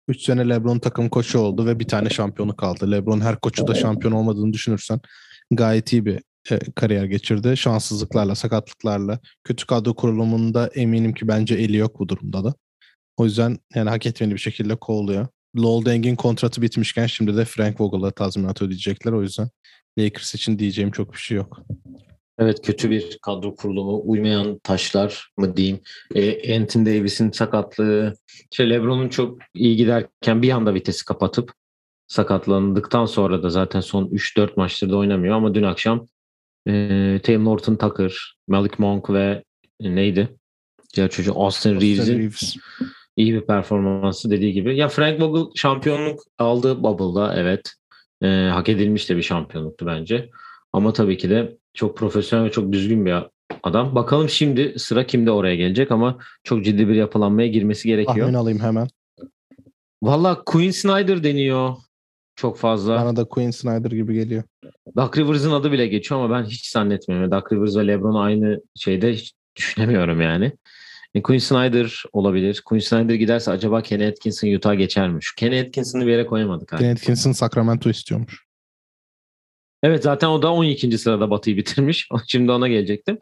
3 0.09 0.21
sene 0.21 0.49
LeBron 0.49 0.79
takım 0.79 1.09
koçu 1.09 1.39
oldu 1.39 1.65
ve 1.65 1.79
bir 1.79 1.87
tane 1.87 2.09
şampiyonu 2.09 2.55
kaldı. 2.55 2.91
LeBron 2.91 3.21
her 3.21 3.39
koçu 3.39 3.67
da 3.67 3.75
şampiyon 3.75 4.13
olmadığını 4.13 4.53
düşünürsen 4.53 4.99
gayet 5.51 5.93
iyi 5.93 6.05
bir 6.05 6.19
e, 6.51 6.59
kariyer 6.75 7.05
geçirdi. 7.05 7.57
Şanssızlıklarla, 7.57 8.35
sakatlıklarla, 8.35 9.19
kötü 9.43 9.65
kadro 9.65 9.93
kurulumunda 9.93 10.67
eminim 10.67 11.13
ki 11.13 11.27
bence 11.27 11.55
eli 11.55 11.77
yok 11.77 11.99
bu 11.99 12.09
durumda 12.09 12.43
da. 12.43 12.53
O 13.17 13.25
yüzden 13.25 13.57
yani 13.75 13.89
hak 13.89 14.05
etmeli 14.05 14.33
bir 14.33 14.39
şekilde 14.39 14.75
kovuluyor. 14.75 15.27
Lowell 15.57 15.91
Deng'in 15.91 16.15
kontratı 16.15 16.61
bitmişken 16.61 17.05
şimdi 17.05 17.37
de 17.37 17.45
Frank 17.45 17.81
Vogel'a 17.81 18.11
tazminat 18.11 18.61
ödeyecekler. 18.61 19.11
O 19.11 19.21
yüzden 19.21 19.49
Lakers 19.99 20.35
için 20.35 20.59
diyeceğim 20.59 20.91
çok 20.91 21.13
bir 21.13 21.17
şey 21.17 21.37
yok. 21.37 21.61
Evet 22.39 22.65
kötü 22.65 22.89
bir 22.89 23.17
kadro 23.21 23.55
kurulumu, 23.55 24.01
uymayan 24.05 24.59
taşlar 24.59 25.29
mı 25.37 25.57
diyeyim. 25.57 25.79
E, 26.15 26.55
Anthony 26.57 26.85
Davis'in 26.85 27.31
sakatlığı, 27.31 28.13
şey 28.51 28.69
LeBron'un 28.69 29.09
çok 29.09 29.37
iyi 29.53 29.75
giderken 29.75 30.41
bir 30.41 30.51
anda 30.51 30.73
vitesi 30.73 31.05
kapatıp 31.05 31.51
sakatlandıktan 32.07 33.05
sonra 33.05 33.43
da 33.43 33.49
zaten 33.49 33.79
son 33.79 34.05
3-4 34.05 34.49
maçtır 34.55 34.89
da 34.89 34.97
oynamıyor 34.97 35.35
ama 35.35 35.55
dün 35.55 35.63
akşam 35.63 36.07
e, 36.67 36.71
Taylor 37.23 37.45
Norton 37.45 37.75
Tucker, 37.75 38.35
Malik 38.47 38.79
Monk 38.79 39.09
ve 39.09 39.43
e, 39.81 39.95
neydi? 39.95 40.37
Diğer 40.95 41.09
çocuğu 41.09 41.33
Austin, 41.35 41.75
Austin 41.75 41.87
Reeves'in 41.87 42.19
Reeves. 42.19 42.55
iyi 43.17 43.33
bir 43.33 43.41
performansı 43.41 44.29
dediği 44.29 44.53
gibi. 44.53 44.77
Ya 44.77 44.87
Frank 44.87 45.21
Vogel 45.21 45.51
şampiyonluk 45.55 46.19
aldı 46.37 46.83
Bubble'da 46.83 47.35
evet. 47.35 47.73
E, 48.21 48.27
hak 48.27 48.69
edilmiş 48.69 49.09
de 49.09 49.17
bir 49.17 49.21
şampiyonluktu 49.21 49.85
bence. 49.85 50.29
Ama 50.73 50.93
tabii 50.93 51.17
ki 51.17 51.29
de 51.29 51.57
çok 51.73 51.97
profesyonel 51.97 52.45
ve 52.45 52.51
çok 52.51 52.71
düzgün 52.71 53.05
bir 53.05 53.13
adam. 53.63 53.95
Bakalım 53.95 54.29
şimdi 54.29 54.79
sıra 54.79 55.07
kimde 55.07 55.31
oraya 55.31 55.55
gelecek 55.55 55.91
ama 55.91 56.17
çok 56.43 56.65
ciddi 56.65 56.87
bir 56.87 56.95
yapılanmaya 56.95 57.47
girmesi 57.47 57.87
gerekiyor. 57.87 58.17
Tahmin 58.17 58.33
alayım 58.33 58.59
hemen. 58.59 58.87
Valla 60.03 60.43
Queen 60.45 60.71
Snyder 60.71 61.23
deniyor 61.23 61.75
çok 62.35 62.57
fazla. 62.57 62.95
Bana 62.95 63.15
da 63.15 63.25
Queen 63.25 63.51
Snyder 63.51 63.91
gibi 63.91 64.13
geliyor. 64.13 64.43
Duck 64.97 65.17
Rivers'ın 65.17 65.51
adı 65.51 65.71
bile 65.71 65.87
geçiyor 65.87 66.21
ama 66.21 66.35
ben 66.35 66.43
hiç 66.43 66.69
zannetmiyorum. 66.69 67.31
Duck 67.31 67.53
Rivers 67.53 67.75
ve 67.75 67.87
LeBron'u 67.87 68.19
aynı 68.19 68.61
şeyde 68.75 69.13
hiç 69.13 69.33
düşünemiyorum 69.55 70.21
yani. 70.21 70.51
E, 71.15 71.21
Quinn 71.21 71.39
Snyder 71.39 72.03
olabilir. 72.13 72.61
Quinn 72.65 72.79
Snyder 72.79 73.15
giderse 73.15 73.51
acaba 73.51 73.81
Kenny 73.81 74.07
Atkinson 74.07 74.47
Utah 74.47 74.77
geçer 74.77 75.09
mi? 75.09 75.17
Şu 75.21 75.35
Kenny 75.35 75.59
Atkinson'ı 75.59 76.05
bir 76.05 76.11
yere 76.11 76.25
koyamadık. 76.25 76.73
Abi. 76.73 76.81
Ken 76.81 76.91
Atkinson 76.91 77.31
Sacramento 77.31 77.89
istiyormuş. 77.89 78.48
Evet 79.83 80.03
zaten 80.03 80.27
o 80.27 80.41
da 80.41 80.53
12. 80.53 80.97
sırada 80.97 81.29
Batı'yı 81.29 81.57
bitirmiş. 81.57 82.09
Şimdi 82.27 82.51
ona 82.51 82.67
gelecektim. 82.67 83.17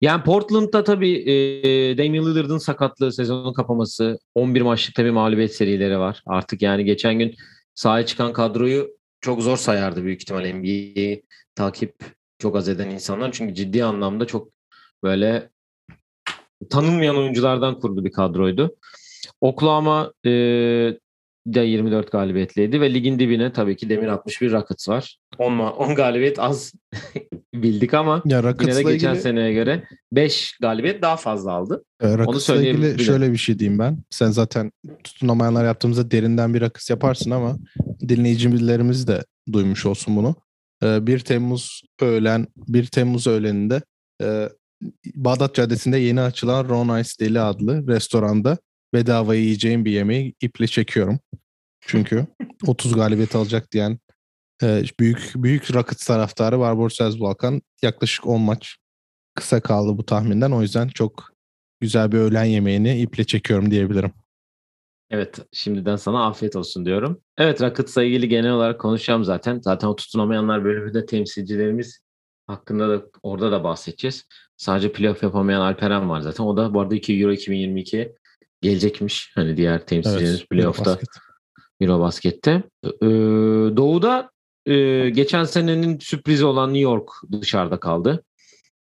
Yani 0.00 0.22
Portland'da 0.22 0.84
tabii 0.84 1.30
e, 1.30 1.98
Damian 1.98 2.26
Lillard'ın 2.26 2.58
sakatlığı, 2.58 3.12
sezonun 3.12 3.52
kapaması, 3.52 4.18
11 4.34 4.60
maçlık 4.60 4.94
tabii 4.94 5.10
mağlubiyet 5.10 5.54
serileri 5.54 5.98
var. 5.98 6.22
Artık 6.26 6.62
yani 6.62 6.84
geçen 6.84 7.18
gün 7.18 7.34
sahaya 7.74 8.06
çıkan 8.06 8.32
kadroyu 8.32 8.90
çok 9.20 9.42
zor 9.42 9.56
sayardı 9.56 10.04
büyük 10.04 10.22
ihtimalle 10.22 10.54
NBA'yi 10.54 11.22
takip 11.54 11.94
çok 12.38 12.56
az 12.56 12.68
eden 12.68 12.90
insanlar. 12.90 13.32
Çünkü 13.32 13.54
ciddi 13.54 13.84
anlamda 13.84 14.26
çok 14.26 14.48
böyle 15.02 15.50
tanınmayan 16.70 17.16
oyunculardan 17.16 17.80
kurulu 17.80 18.04
bir 18.04 18.12
kadroydu. 18.12 18.76
Oklahoma 19.40 20.12
e, 20.26 20.30
de 21.46 21.60
24 21.60 22.12
galibiyetliydi 22.12 22.80
ve 22.80 22.94
ligin 22.94 23.18
dibine 23.18 23.52
tabii 23.52 23.76
ki 23.76 23.88
demir 23.88 24.08
61 24.08 24.52
Rockets 24.52 24.88
var. 24.88 25.18
10, 25.38 25.58
10 25.58 25.94
galibiyet 25.94 26.38
az 26.38 26.72
bildik 27.54 27.94
ama 27.94 28.22
Ya 28.24 28.38
yine 28.38 28.74
de 28.76 28.82
geçen 28.82 29.10
ilgili, 29.10 29.22
seneye 29.22 29.52
göre 29.52 29.84
5 30.12 30.56
galibiyet 30.60 31.02
daha 31.02 31.16
fazla 31.16 31.52
aldı. 31.52 31.84
e, 32.02 32.14
ilgili 32.14 32.40
söyleyebilirim. 32.40 32.98
şöyle 32.98 33.32
bir 33.32 33.36
şey 33.36 33.58
diyeyim 33.58 33.78
ben. 33.78 33.98
Sen 34.10 34.30
zaten 34.30 34.72
tutunamayanlar 35.04 35.64
yaptığımızda 35.64 36.10
derinden 36.10 36.54
bir 36.54 36.62
akıs 36.62 36.90
yaparsın 36.90 37.30
ama 37.30 37.58
dinleyicilerimiz 38.08 39.08
de 39.08 39.24
duymuş 39.52 39.86
olsun 39.86 40.16
bunu. 40.16 40.34
E, 40.82 41.06
1 41.06 41.18
Temmuz 41.18 41.82
öğlen 42.00 42.46
1 42.56 42.86
Temmuz 42.86 43.26
öğleninde 43.26 43.82
e, 44.22 44.48
Bağdat 45.14 45.54
Caddesi'nde 45.54 45.98
yeni 45.98 46.20
açılan 46.20 46.68
Ron 46.68 47.00
Ice 47.00 47.10
Deli 47.20 47.40
adlı 47.40 47.86
restoranda 47.86 48.58
bedava 48.94 49.34
yiyeceğim 49.34 49.84
bir 49.84 49.92
yemeği 49.92 50.34
iple 50.40 50.66
çekiyorum. 50.66 51.20
Çünkü 51.80 52.26
30 52.66 52.94
galibiyet 52.94 53.34
alacak 53.36 53.72
diyen 53.72 53.98
e, 54.62 54.82
büyük 55.00 55.32
büyük 55.36 55.74
Rockets 55.74 56.06
taraftarı 56.06 56.60
var 56.60 56.78
Borsaz 56.78 57.20
Balkan. 57.20 57.62
Yaklaşık 57.82 58.26
10 58.26 58.40
maç 58.40 58.76
kısa 59.34 59.60
kaldı 59.60 59.98
bu 59.98 60.06
tahminden. 60.06 60.50
O 60.50 60.62
yüzden 60.62 60.88
çok 60.88 61.30
güzel 61.80 62.12
bir 62.12 62.18
öğlen 62.18 62.44
yemeğini 62.44 63.00
iple 63.00 63.24
çekiyorum 63.24 63.70
diyebilirim. 63.70 64.12
Evet 65.10 65.38
şimdiden 65.52 65.96
sana 65.96 66.26
afiyet 66.26 66.56
olsun 66.56 66.86
diyorum. 66.86 67.20
Evet 67.38 67.62
Rockets'la 67.62 68.04
ilgili 68.04 68.28
genel 68.28 68.52
olarak 68.52 68.80
konuşacağım 68.80 69.24
zaten. 69.24 69.60
Zaten 69.60 69.88
o 69.88 69.96
tutunamayanlar 69.96 70.64
bölümünde 70.64 71.06
temsilcilerimiz 71.06 72.00
hakkında 72.46 72.88
da 72.88 73.06
orada 73.22 73.52
da 73.52 73.64
bahsedeceğiz. 73.64 74.24
Sadece 74.56 74.92
playoff 74.92 75.22
yapamayan 75.22 75.60
Alperen 75.60 76.08
var 76.08 76.20
zaten. 76.20 76.44
O 76.44 76.56
da 76.56 76.74
bu 76.74 76.80
arada 76.80 76.94
2 76.94 77.20
Euro 77.20 77.32
2022 77.32 78.14
gelecekmiş. 78.62 79.32
Hani 79.34 79.56
diğer 79.56 79.86
temsilcilerimiz 79.86 80.46
playoff'ta. 80.46 80.90
Eurobasket. 80.90 81.08
Eurobasket'te. 81.80 82.62
Ee, 82.84 83.06
Doğu'da 83.76 84.30
e, 84.66 85.10
geçen 85.10 85.44
senenin 85.44 85.98
sürprizi 85.98 86.44
olan 86.44 86.68
New 86.68 86.80
York 86.80 87.08
dışarıda 87.40 87.80
kaldı. 87.80 88.24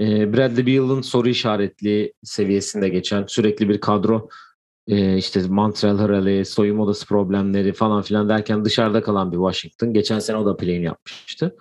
Ee, 0.01 0.33
Bradley 0.33 0.65
Beal'ın 0.67 1.01
soru 1.01 1.29
işaretli 1.29 2.13
seviyesinde 2.23 2.89
geçen 2.89 3.25
sürekli 3.27 3.69
bir 3.69 3.79
kadro 3.79 4.29
e, 4.87 5.17
işte 5.17 5.41
Montreal 5.47 5.97
Harrell'i, 5.97 6.45
soyunma 6.45 6.83
odası 6.83 7.05
problemleri 7.05 7.73
falan 7.73 8.01
filan 8.01 8.29
derken 8.29 8.65
dışarıda 8.65 9.01
kalan 9.01 9.31
bir 9.31 9.37
Washington. 9.37 9.93
Geçen 9.93 10.19
sene 10.19 10.37
o 10.37 10.45
da 10.45 10.57
play 10.57 10.81
yapmıştı. 10.81 11.55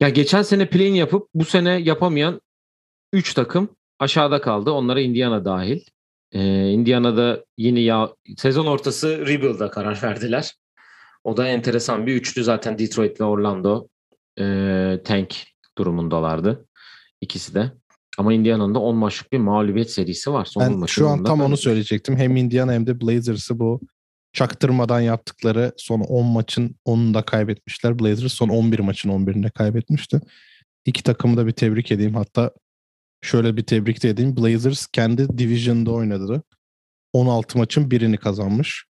Ya 0.00 0.08
geçen 0.08 0.42
sene 0.42 0.68
play 0.68 0.96
yapıp 0.96 1.28
bu 1.34 1.44
sene 1.44 1.70
yapamayan 1.70 2.40
3 3.12 3.34
takım 3.34 3.68
aşağıda 3.98 4.40
kaldı. 4.40 4.70
Onlara 4.70 5.00
Indiana 5.00 5.44
dahil. 5.44 5.80
Ee, 6.32 6.70
Indiana'da 6.70 7.44
yine 7.58 7.80
ya 7.80 8.10
sezon 8.36 8.66
ortası 8.66 9.26
rebuild'a 9.26 9.70
karar 9.70 10.02
verdiler. 10.02 10.54
O 11.24 11.36
da 11.36 11.48
enteresan 11.48 12.06
bir 12.06 12.14
üçlü 12.14 12.44
zaten 12.44 12.78
Detroit 12.78 13.20
ve 13.20 13.24
Orlando 13.24 13.88
e, 14.38 14.44
tank 15.04 15.36
durumundalardı. 15.78 16.66
İkisi 17.20 17.54
de. 17.54 17.72
Ama 18.18 18.32
Indiana'nın 18.32 18.74
da 18.74 18.78
10 18.78 18.96
maçlık 18.96 19.32
bir 19.32 19.38
mağlubiyet 19.38 19.90
serisi 19.90 20.32
var. 20.32 20.44
Son 20.44 20.62
on 20.62 20.82
Ben 20.82 20.86
şu 20.86 21.08
an 21.08 21.24
tam 21.24 21.40
onu 21.40 21.56
söyleyecektim. 21.56 22.16
Hem 22.16 22.36
Indiana 22.36 22.72
hem 22.72 22.86
de 22.86 23.00
Blazers'ı 23.00 23.58
bu 23.58 23.80
çaktırmadan 24.32 25.00
yaptıkları 25.00 25.72
son 25.76 26.00
10 26.00 26.26
maçın 26.26 26.76
10'unu 26.86 27.14
da 27.14 27.22
kaybetmişler. 27.22 27.98
Blazers 27.98 28.32
son 28.32 28.48
11 28.48 28.78
maçın 28.78 29.10
11'inde 29.10 29.50
kaybetmişti. 29.50 30.20
İki 30.84 31.02
takımı 31.02 31.36
da 31.36 31.46
bir 31.46 31.52
tebrik 31.52 31.92
edeyim. 31.92 32.14
Hatta 32.14 32.50
şöyle 33.22 33.56
bir 33.56 33.62
tebrik 33.62 34.02
de 34.02 34.08
edeyim. 34.08 34.36
Blazers 34.36 34.86
kendi 34.86 35.38
division'da 35.38 35.90
oynadı. 35.90 36.42
16 37.12 37.58
maçın 37.58 37.90
birini 37.90 38.16
kazanmış. 38.16 38.84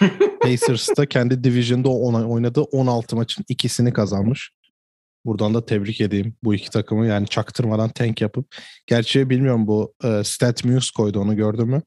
Pacers 0.40 0.88
da 0.96 1.06
kendi 1.06 1.44
division'da 1.44 1.88
oynadığı 2.28 2.62
16 2.62 3.16
maçın 3.16 3.44
ikisini 3.48 3.92
kazanmış. 3.92 4.50
Buradan 5.24 5.54
da 5.54 5.66
tebrik 5.66 6.00
edeyim 6.00 6.36
bu 6.42 6.54
iki 6.54 6.70
takımı. 6.70 7.06
Yani 7.06 7.28
çaktırmadan 7.28 7.88
tank 7.88 8.20
yapıp. 8.20 8.56
Gerçi 8.86 9.30
bilmiyorum 9.30 9.66
bu 9.66 9.94
e, 10.04 10.24
Stat 10.24 10.64
Muse 10.64 10.90
koydu 10.96 11.20
onu 11.20 11.36
gördün 11.36 11.68
mü? 11.68 11.82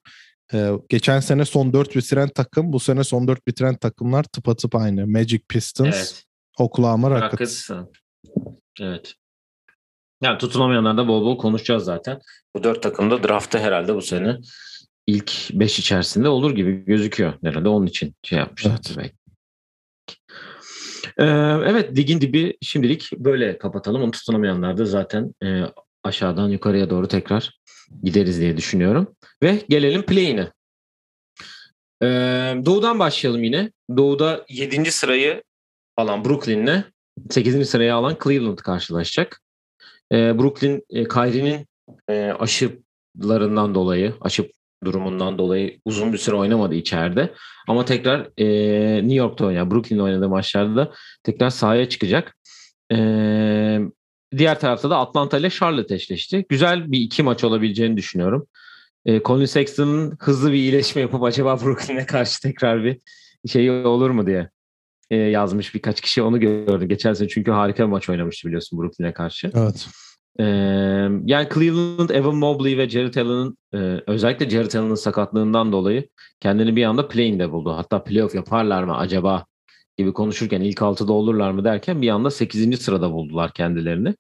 E, 0.54 0.72
geçen 0.90 1.20
sene 1.20 1.46
son 1.46 1.74
4 1.74 1.96
bitiren 1.96 2.30
takım 2.30 2.74
bu 2.74 2.80
sene 2.80 3.04
son 3.04 3.28
4 3.28 3.48
bitiren 3.48 3.76
takımlar 3.76 4.24
tıpatıp 4.24 4.76
aynı. 4.76 5.08
Magic 5.08 5.40
Pistons, 5.50 5.96
Evet. 5.96 6.24
Oklahoma 6.60 7.10
Rockets. 7.10 7.70
Rockets. 7.70 7.92
Evet. 8.82 9.14
Yani 10.22 10.38
tutunamayanlar 10.38 10.98
da 10.98 11.08
bol 11.08 11.26
bol 11.26 11.38
konuşacağız 11.38 11.84
zaten. 11.84 12.20
Bu 12.56 12.64
dört 12.64 12.84
takım 12.84 13.12
da 13.12 13.24
draftta 13.24 13.60
herhalde 13.60 13.96
bu 13.96 14.02
sene 14.02 14.38
ilk 15.08 15.32
beş 15.54 15.80
içerisinde 15.80 16.30
olur 16.30 16.56
gibi 16.56 16.86
gözüküyor. 16.86 17.34
Herhalde 17.44 17.70
onun 17.70 17.86
için 17.86 18.16
şey 18.24 18.40
yapmışlar. 18.40 18.72
Evet. 18.72 18.98
belki. 18.98 19.16
Ee, 21.18 21.26
evet 21.72 21.98
ligin 21.98 22.22
dibi 22.22 22.58
şimdilik 22.62 23.12
böyle 23.18 23.58
kapatalım. 23.58 24.04
Onu 24.04 24.12
tutunamayanlar 24.12 24.78
da 24.78 24.86
zaten 24.86 25.34
e, 25.44 25.62
aşağıdan 26.04 26.50
yukarıya 26.50 26.90
doğru 26.90 27.08
tekrar 27.08 27.60
gideriz 28.04 28.42
diye 28.42 28.58
düşünüyorum. 28.58 29.16
Ve 29.44 29.62
gelelim 29.70 30.02
play'ine. 30.02 30.52
Ee, 32.04 32.08
Doğu'dan 32.66 33.00
başlayalım 33.00 33.44
yine. 33.44 33.72
Doğu'da 33.98 34.46
7. 34.50 34.92
sırayı 34.92 35.44
alan 35.98 36.26
Brooklyn'le 36.26 36.84
8. 37.30 37.70
sırayı 37.70 37.96
alan 37.96 38.18
Cleveland 38.24 38.58
karşılaşacak. 38.58 39.42
Ee, 40.12 40.40
Brooklyn 40.40 40.82
e, 40.90 41.08
Kyrie'nin 41.08 41.68
e, 42.10 42.32
aşılarından 42.40 43.76
dolayı, 43.76 44.14
aşı 44.22 44.52
durumundan 44.84 45.38
dolayı 45.38 45.80
uzun 45.86 46.14
bir 46.14 46.18
süre 46.18 46.36
oynamadı 46.36 46.76
içeride. 46.76 47.34
Ama 47.68 47.86
tekrar 47.86 48.30
e, 48.38 48.48
New 49.02 49.16
York'ta 49.16 49.46
oynayan, 49.46 49.72
Brooklyn'de 49.72 50.02
oynadığı 50.02 50.30
maçlarda 50.30 50.76
da 50.76 50.92
tekrar 51.24 51.50
sahaya 51.50 51.90
çıkacak. 51.90 52.38
E, 52.92 52.98
diğer 54.38 54.60
tarafta 54.60 54.90
da 54.90 54.98
Atlanta 54.98 55.38
ile 55.38 55.50
Charlotte 55.50 55.96
eşleşti. 55.96 56.46
Güzel 56.50 56.92
bir 56.92 57.00
iki 57.00 57.24
maç 57.24 57.44
olabileceğini 57.44 57.98
düşünüyorum. 57.98 58.48
E, 59.06 59.22
Colin 59.22 59.46
Sexton'ın 59.46 60.18
hızlı 60.20 60.52
bir 60.52 60.58
iyileşme 60.58 61.02
yapıp 61.02 61.24
acaba 61.24 61.62
Brooklyn'e 61.62 62.06
karşı 62.06 62.42
tekrar 62.42 62.84
bir 62.84 63.00
şey 63.48 63.70
olur 63.72 64.10
mu 64.10 64.28
diye 64.28 64.50
e, 65.10 65.16
yazmış 65.16 65.76
birkaç 65.76 66.02
kişi 66.02 66.22
onu 66.22 66.40
gördüm. 66.40 66.90
Geçen 66.90 67.14
sene 67.14 67.28
çünkü 67.28 67.52
harika 67.52 67.84
bir 67.84 67.90
maç 67.90 68.10
oynamıştı 68.10 68.48
biliyorsun 68.48 68.80
Brooklyn'e 68.80 69.14
karşı. 69.14 69.52
Evet. 69.56 69.88
Ee, 70.40 70.44
yani 71.26 71.48
Cleveland, 71.54 72.10
Evan 72.10 72.36
Mobley 72.36 72.78
ve 72.78 72.90
Jared 72.90 73.16
Allen'ın 73.16 73.58
e, 73.74 73.78
özellikle 74.08 74.50
Jared 74.50 74.74
Allen'ın 74.74 74.96
sakatlığından 74.96 75.72
dolayı 75.72 76.08
kendini 76.40 76.76
bir 76.76 76.84
anda 76.84 77.08
play'inde 77.08 77.52
buldu. 77.52 77.74
Hatta 77.78 78.04
playoff 78.04 78.36
yaparlar 78.36 78.84
mı 78.84 78.98
acaba 78.98 79.46
gibi 79.98 80.14
konuşurken 80.14 80.62
ilk 80.62 80.82
altıda 80.82 81.14
olurlar 81.14 81.52
mı 81.52 81.64
derken 81.64 82.02
bir 82.02 82.10
anda 82.10 82.32
8. 82.32 82.82
sırada 82.82 83.12
buldular 83.12 83.54
kendilerini. 83.54 84.16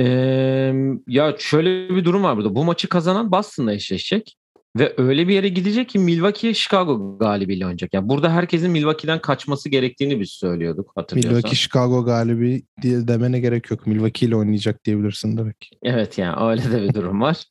Ee, 0.00 0.72
ya 1.08 1.36
şöyle 1.38 1.94
bir 1.96 2.04
durum 2.04 2.22
var 2.22 2.36
burada. 2.36 2.54
Bu 2.54 2.64
maçı 2.64 2.88
kazanan 2.88 3.32
Boston'la 3.32 3.72
eşleşecek. 3.72 4.36
Ve 4.78 4.94
öyle 4.96 5.28
bir 5.28 5.34
yere 5.34 5.48
gidecek 5.48 5.88
ki 5.88 5.98
Milwaukee 5.98 6.54
Chicago 6.54 7.18
galibiyle 7.18 7.64
oynayacak. 7.64 7.94
Yani 7.94 8.08
burada 8.08 8.32
herkesin 8.32 8.70
Milwaukee'den 8.70 9.20
kaçması 9.20 9.68
gerektiğini 9.68 10.20
biz 10.20 10.30
söylüyorduk 10.30 10.92
hatırlıyorsan. 10.96 11.36
Milwaukee 11.36 11.56
Chicago 11.56 12.04
galibi 12.04 12.62
diye 12.82 13.08
demene 13.08 13.40
gerek 13.40 13.70
yok. 13.70 13.86
Milwaukee 13.86 14.26
ile 14.26 14.36
oynayacak 14.36 14.84
diyebilirsin 14.84 15.36
direkt. 15.36 15.64
Evet 15.82 16.18
yani 16.18 16.50
öyle 16.50 16.72
de 16.72 16.82
bir 16.82 16.94
durum 16.94 17.20
var. 17.20 17.44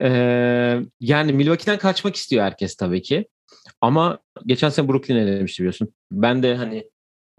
Ee, 0.00 0.80
yani 1.00 1.32
Milwaukee'den 1.32 1.78
kaçmak 1.78 2.16
istiyor 2.16 2.44
herkes 2.44 2.76
tabii 2.76 3.02
ki. 3.02 3.28
Ama 3.80 4.18
geçen 4.46 4.68
sene 4.68 4.88
Brooklyn 4.88 5.16
elemişti 5.16 5.60
biliyorsun. 5.60 5.88
Ben 6.12 6.42
de 6.42 6.56
hani 6.56 6.84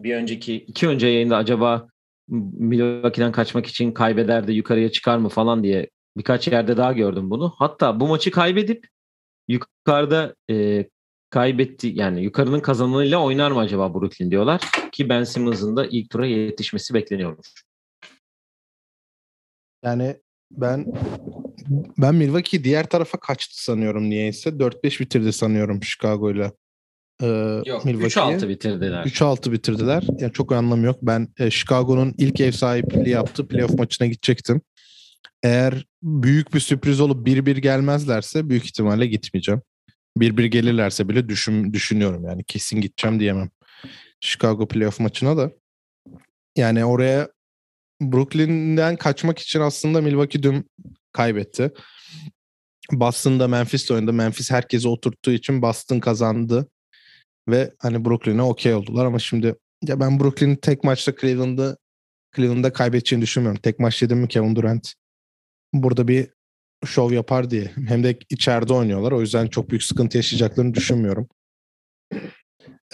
bir 0.02 0.14
önceki 0.14 0.54
iki 0.54 0.88
önce 0.88 1.06
yayında 1.06 1.36
acaba 1.36 1.88
Milwaukee'den 2.28 3.32
kaçmak 3.32 3.66
için 3.66 3.92
kaybeder 3.92 4.46
de 4.46 4.52
yukarıya 4.52 4.90
çıkar 4.90 5.18
mı 5.18 5.28
falan 5.28 5.64
diye 5.64 5.90
birkaç 6.16 6.48
yerde 6.48 6.76
daha 6.76 6.92
gördüm 6.92 7.30
bunu. 7.30 7.54
Hatta 7.58 8.00
bu 8.00 8.06
maçı 8.06 8.30
kaybedip 8.30 8.86
yukarıda 9.48 10.34
e, 10.50 10.86
kaybetti 11.30 11.92
yani 11.94 12.22
yukarının 12.22 12.60
kazananıyla 12.60 13.18
oynar 13.18 13.50
mı 13.50 13.60
acaba 13.60 13.94
Brooklyn 13.94 14.30
diyorlar 14.30 14.60
ki 14.92 15.08
Ben 15.08 15.24
Simmons'ın 15.24 15.76
da 15.76 15.86
ilk 15.86 16.10
tura 16.10 16.26
yetişmesi 16.26 16.94
bekleniyormuş. 16.94 17.52
Yani 19.84 20.16
ben 20.50 20.86
ben 21.98 22.14
Milwaukee 22.14 22.64
diğer 22.64 22.86
tarafa 22.86 23.20
kaçtı 23.20 23.64
sanıyorum 23.64 24.10
niyeyse. 24.10 24.50
4-5 24.50 25.00
bitirdi 25.00 25.32
sanıyorum 25.32 25.82
Chicago'yla. 25.82 26.52
Ee, 27.22 27.26
yok 27.66 27.84
3-6 27.84 28.48
bitirdiler. 28.48 29.04
3-6 29.04 29.52
bitirdiler. 29.52 30.04
Yani 30.18 30.32
çok 30.32 30.52
anlamı 30.52 30.86
yok. 30.86 30.98
Ben 31.02 31.28
e, 31.38 31.50
Chicago'nun 31.50 32.14
ilk 32.18 32.40
ev 32.40 32.52
sahipliği 32.52 33.08
yaptı. 33.08 33.48
Playoff 33.48 33.78
maçına 33.78 34.06
gidecektim. 34.06 34.60
Eğer 35.42 35.86
büyük 36.02 36.54
bir 36.54 36.60
sürpriz 36.60 37.00
olup 37.00 37.26
1-1 37.26 37.58
gelmezlerse 37.58 38.48
büyük 38.48 38.64
ihtimalle 38.64 39.06
gitmeyeceğim. 39.06 39.62
1-1 40.18 40.46
gelirlerse 40.46 41.08
bile 41.08 41.28
düşün, 41.28 41.72
düşünüyorum 41.72 42.24
yani 42.24 42.44
kesin 42.44 42.80
gideceğim 42.80 43.20
diyemem. 43.20 43.50
Chicago 44.20 44.68
playoff 44.68 45.00
maçına 45.00 45.36
da. 45.36 45.50
Yani 46.56 46.84
oraya 46.84 47.28
Brooklyn'den 48.02 48.96
kaçmak 48.96 49.38
için 49.38 49.60
aslında 49.60 50.00
Milwaukee 50.00 50.42
dün 50.42 50.70
kaybetti. 51.12 51.72
Boston'da 52.92 53.48
Memphis'le 53.48 53.90
oynadı. 53.90 54.12
Memphis 54.12 54.50
herkesi 54.50 54.88
oturttuğu 54.88 55.32
için 55.32 55.62
Boston 55.62 56.00
kazandı. 56.00 56.68
Ve 57.48 57.72
hani 57.78 58.04
Brooklyn'e 58.04 58.42
okey 58.42 58.74
oldular 58.74 59.06
ama 59.06 59.18
şimdi 59.18 59.54
ya 59.82 60.00
ben 60.00 60.20
Brooklyn'in 60.20 60.56
tek 60.56 60.84
maçta 60.84 61.16
Cleveland'ı 61.20 61.76
Cleveland'da 62.36 62.72
kaybedeceğini 62.72 63.22
düşünmüyorum. 63.22 63.60
Tek 63.62 63.78
maç 63.78 64.02
yedim 64.02 64.18
mi 64.18 64.28
Kevin 64.28 64.56
Durant 64.56 64.92
burada 65.82 66.08
bir 66.08 66.28
şov 66.86 67.12
yapar 67.12 67.50
diye. 67.50 67.70
Hem 67.88 68.04
de 68.04 68.18
içeride 68.30 68.72
oynuyorlar. 68.72 69.12
O 69.12 69.20
yüzden 69.20 69.46
çok 69.46 69.70
büyük 69.70 69.82
sıkıntı 69.82 70.16
yaşayacaklarını 70.16 70.74
düşünmüyorum. 70.74 71.28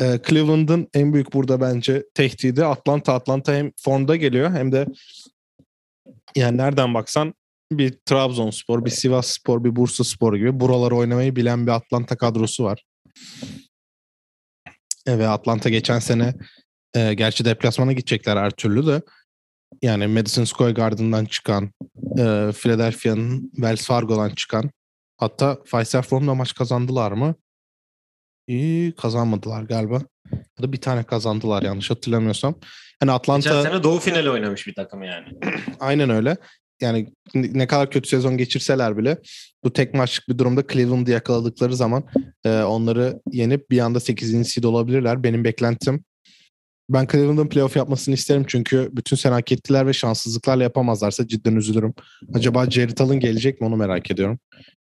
Ee, 0.01 0.21
Cleveland'ın 0.29 0.89
en 0.95 1.13
büyük 1.13 1.33
burada 1.33 1.61
bence 1.61 2.05
tehdidi 2.15 2.65
Atlanta. 2.65 3.15
Atlanta 3.15 3.55
hem 3.55 3.71
formda 3.77 4.17
geliyor 4.17 4.51
hem 4.51 4.73
de 4.73 4.87
yani 6.37 6.57
nereden 6.57 6.95
baksan 6.95 7.35
bir 7.73 7.99
Trabzonspor, 8.05 8.85
bir 8.85 8.91
Sivas 8.91 9.27
Spor, 9.27 9.65
bir 9.65 9.77
Bursa 9.77 10.05
Spor 10.05 10.37
gibi 10.37 10.61
buraları 10.61 10.97
oynamayı 10.97 11.37
bilen 11.37 11.67
bir 11.67 11.73
Atlanta 11.73 12.17
kadrosu 12.17 12.65
var. 12.65 12.85
Ve 15.09 15.29
Atlanta 15.29 15.69
geçen 15.69 15.99
sene 15.99 16.35
e, 16.95 17.15
gerçi 17.15 17.45
deplasmana 17.45 17.93
gidecekler 17.93 18.37
her 18.37 18.51
türlü 18.51 18.87
de 18.87 19.03
yani 19.83 20.07
Madison 20.07 20.45
Square 20.45 20.73
Garden'dan 20.73 21.25
çıkan, 21.25 21.71
e, 22.19 22.53
Philadelphia'nın 22.53 23.51
Wells 23.55 23.87
Fargo'dan 23.87 24.31
çıkan 24.31 24.71
hatta 25.17 25.63
Pfizer 25.63 26.03
Form'da 26.03 26.35
maç 26.35 26.55
kazandılar 26.55 27.13
mı? 27.13 27.35
İyi 28.47 28.95
kazanmadılar 28.95 29.63
galiba. 29.63 30.01
Ya 30.33 30.63
da 30.63 30.73
bir 30.73 30.81
tane 30.81 31.03
kazandılar 31.03 31.63
yanlış 31.63 31.91
hatırlamıyorsam. 31.91 32.55
Yani 33.03 33.13
Atlanta... 33.13 33.51
Geçen 33.51 33.71
sene 33.71 33.83
doğu 33.83 33.99
finali 33.99 34.31
oynamış 34.31 34.67
bir 34.67 34.75
takım 34.75 35.03
yani. 35.03 35.27
Aynen 35.81 36.11
öyle. 36.11 36.37
Yani 36.81 37.13
ne 37.35 37.67
kadar 37.67 37.91
kötü 37.91 38.09
sezon 38.09 38.37
geçirseler 38.37 38.99
bile 38.99 39.19
bu 39.65 39.73
tek 39.73 39.95
maçlık 39.95 40.29
bir 40.29 40.39
durumda 40.39 40.67
Cleveland'ı 40.73 41.11
yakaladıkları 41.11 41.77
zaman 41.77 42.05
e, 42.45 42.63
onları 42.63 43.21
yenip 43.33 43.71
bir 43.71 43.79
anda 43.79 44.01
8. 44.01 44.49
seed 44.49 44.65
olabilirler. 44.65 45.23
Benim 45.23 45.45
beklentim 45.45 46.05
ben 46.89 47.07
Cleveland'ın 47.07 47.49
playoff 47.49 47.77
yapmasını 47.77 48.15
isterim 48.15 48.45
çünkü 48.47 48.91
bütün 48.93 49.17
sene 49.17 49.33
hak 49.33 49.53
ettiler 49.53 49.87
ve 49.87 49.93
şanssızlıklarla 49.93 50.63
yapamazlarsa 50.63 51.29
cidden 51.29 51.57
üzülürüm. 51.57 51.95
Acaba 52.35 52.71
Jared 52.71 52.99
Allen 52.99 53.21
gelecek 53.21 53.61
mi 53.61 53.67
onu 53.67 53.77
merak 53.77 54.11
ediyorum. 54.11 54.39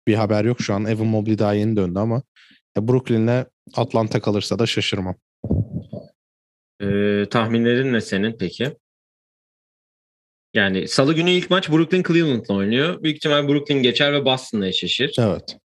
Bir 0.08 0.16
haber 0.16 0.46
yok 0.46 0.62
şu 0.62 0.74
an. 0.74 0.86
Evan 0.86 1.08
Mobley 1.08 1.40
daha 1.40 1.54
yeni 1.54 1.76
döndü 1.76 2.00
ama 2.00 2.24
Brooklyn'le 2.78 3.46
Atlanta 3.74 4.20
kalırsa 4.22 4.60
da 4.60 4.66
şaşırmam. 4.66 5.16
Ee, 6.82 7.26
tahminlerin 7.30 7.94
ne 7.94 8.02
senin 8.02 8.38
peki? 8.38 8.74
Yani 10.54 10.88
salı 10.88 11.14
günü 11.14 11.30
ilk 11.30 11.50
maç 11.50 11.70
Brooklyn 11.70 12.04
Cleveland'la 12.04 12.54
oynuyor. 12.54 13.04
Büyük 13.04 13.18
ihtimal 13.18 13.48
Brooklyn 13.48 13.84
geçer 13.84 14.14
ve 14.14 14.26
Boston'la 14.26 14.68
eşleşir. 14.68 15.16
Evet. 15.20 15.58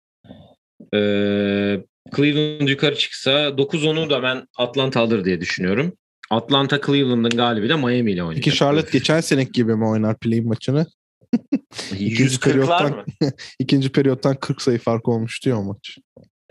Ee, 0.94 1.84
Cleveland 2.16 2.68
yukarı 2.68 2.96
çıksa 2.96 3.48
9-10'u 3.48 4.10
da 4.10 4.22
ben 4.22 4.46
Atlanta 4.58 5.00
alır 5.00 5.24
diye 5.24 5.40
düşünüyorum. 5.40 5.96
Atlanta 6.32 6.80
Cleveland'ın 6.80 7.30
galibi 7.30 7.68
de 7.68 7.76
Miami 7.76 8.12
ile 8.12 8.22
oynayacak. 8.22 8.44
Peki 8.44 8.56
Charlotte 8.56 8.90
geçen 8.92 9.20
senek 9.20 9.54
gibi 9.54 9.76
mi 9.76 9.86
oynar 9.86 10.18
play 10.18 10.40
maçını? 10.40 10.86
ikinci 11.92 12.40
periyottan, 12.40 12.90
mı? 12.90 13.04
ikinci 13.58 13.92
periyottan 13.92 14.36
40 14.36 14.62
sayı 14.62 14.78
fark 14.78 15.08
olmuş 15.08 15.44
diyor 15.44 15.58
o 15.58 15.62
maç. 15.62 15.98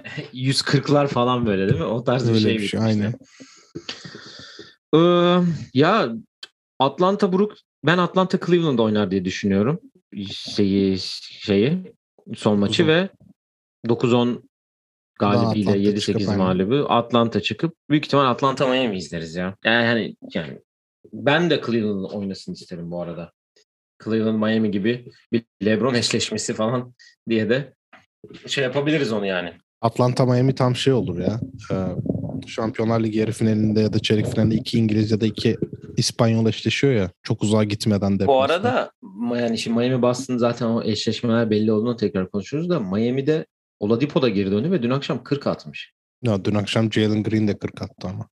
140'lar 0.34 1.08
falan 1.08 1.46
böyle 1.46 1.70
değil 1.70 1.80
mi? 1.80 1.86
O 1.86 2.04
tarz 2.04 2.30
Öyle 2.30 2.36
bir 2.36 2.42
şey. 2.42 2.58
Bir 2.58 2.68
şey 2.68 2.80
aynen. 2.80 3.14
Ee, 4.96 5.00
ya 5.74 6.10
Atlanta 6.80 7.34
Brook 7.34 7.54
ben 7.86 7.98
Atlanta 7.98 8.40
Cleveland 8.46 8.80
oynar 8.80 9.12
diye 9.12 9.26
düşünüyorum. 9.26 9.80
Şeyi 10.32 10.98
şeyi 11.20 11.94
son 12.36 12.60
maçı 12.60 12.84
9-10. 12.84 12.88
ve 12.88 13.10
9-10 13.88 14.42
galibiyle 15.22 15.72
7-8 15.72 16.38
mağlubu 16.38 16.86
Atlanta 16.90 17.42
çıkıp 17.42 17.74
büyük 17.90 18.06
ihtimal 18.06 18.26
Atlanta 18.26 18.68
Miami 18.68 18.98
izleriz 18.98 19.36
ya. 19.36 19.56
Yani 19.66 19.86
hani 19.86 20.16
yani 20.34 20.60
ben 21.14 21.50
de 21.50 21.62
Cleveland 21.66 22.12
oynasın 22.12 22.54
isterim 22.54 22.92
bu 22.92 23.02
arada. 23.02 23.32
Cleveland 24.04 24.38
Miami 24.38 24.72
gibi 24.72 25.12
bir 25.32 25.44
LeBron 25.66 25.94
eşleşmesi 25.94 26.54
falan 26.54 26.94
diye 27.30 27.50
de 27.50 27.74
şey 28.48 28.64
yapabiliriz 28.64 29.12
onu 29.12 29.26
yani. 29.26 29.54
Atlanta 29.82 30.26
Miami 30.26 30.56
tam 30.56 30.76
şey 30.76 30.94
olur 30.94 31.20
ya. 31.20 31.40
Ee, 31.72 31.76
Şampiyonlar 32.48 33.04
Ligi 33.04 33.20
yarı 33.20 33.32
finalinde 33.32 33.82
ya 33.82 33.94
da 33.94 34.00
çeyrek 34.00 34.28
finalinde 34.28 34.56
iki 34.56 34.80
İngiliz 34.80 35.12
ya 35.12 35.22
da 35.22 35.26
iki 35.26 35.58
İspanyol 35.98 36.48
eşleşiyor 36.48 36.94
ya. 36.94 37.12
Çok 37.24 37.44
uzağa 37.44 37.64
gitmeden 37.64 38.20
de. 38.20 38.28
Bu 38.28 38.42
arada 38.42 38.92
yani 39.36 39.58
şimdi 39.58 39.78
Miami 39.78 40.02
Boston 40.02 40.38
zaten 40.38 40.66
o 40.66 40.84
eşleşmeler 40.84 41.50
belli 41.50 41.72
olduğunu 41.72 41.96
tekrar 41.96 42.32
konuşuyoruz 42.32 42.70
da 42.70 42.80
Miami'de 42.80 43.46
Oladipo 43.82 44.22
da 44.22 44.30
geri 44.30 44.52
döndü 44.52 44.72
ve 44.72 44.84
dün 44.84 44.90
akşam 44.90 45.24
40 45.24 45.48
atmış. 45.48 45.94
Ya 46.22 46.46
dün 46.46 46.56
akşam 46.56 46.94
Jalen 46.94 47.24
Green 47.24 47.48
de 47.48 47.58
40 47.58 47.82
attı 47.82 48.08
ama. 48.08 48.30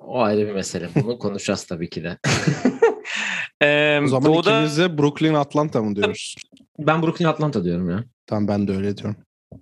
O 0.00 0.20
ayrı 0.20 0.48
bir 0.48 0.52
mesele. 0.52 0.88
Bunu 0.94 1.18
konuşacağız 1.18 1.64
tabii 1.64 1.90
ki 1.90 2.04
de. 2.04 2.18
ee, 3.62 4.00
o 4.04 4.06
zaman 4.06 4.32
doğuda... 4.32 4.50
ikimiz 4.50 4.78
de 4.78 4.98
Brooklyn 4.98 5.34
Atlanta 5.34 5.82
mı 5.82 5.96
diyoruz? 5.96 6.34
Ben 6.78 7.02
Brooklyn 7.02 7.26
Atlanta 7.26 7.64
diyorum 7.64 7.90
ya. 7.90 8.04
Tamam 8.26 8.48
ben 8.48 8.68
de 8.68 8.72
öyle 8.72 8.96
diyorum. 8.96 9.16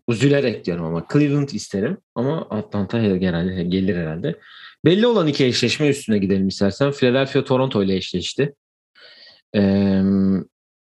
Üzülerek 0.09 0.64
diyorum 0.64 0.85
ama 0.85 1.07
Cleveland 1.12 1.48
isterim 1.48 1.98
ama 2.14 2.40
Atlanta 2.50 2.98
herhalde 2.98 3.64
gelir 3.64 3.96
herhalde. 3.96 4.38
Belli 4.85 5.07
olan 5.07 5.27
iki 5.27 5.44
eşleşme 5.44 5.88
üstüne 5.88 6.18
gidelim 6.18 6.48
istersen. 6.48 6.92
Philadelphia 6.92 7.44
Toronto 7.44 7.83
ile 7.83 7.96
eşleşti. 7.96 8.55
Ee, 9.57 10.03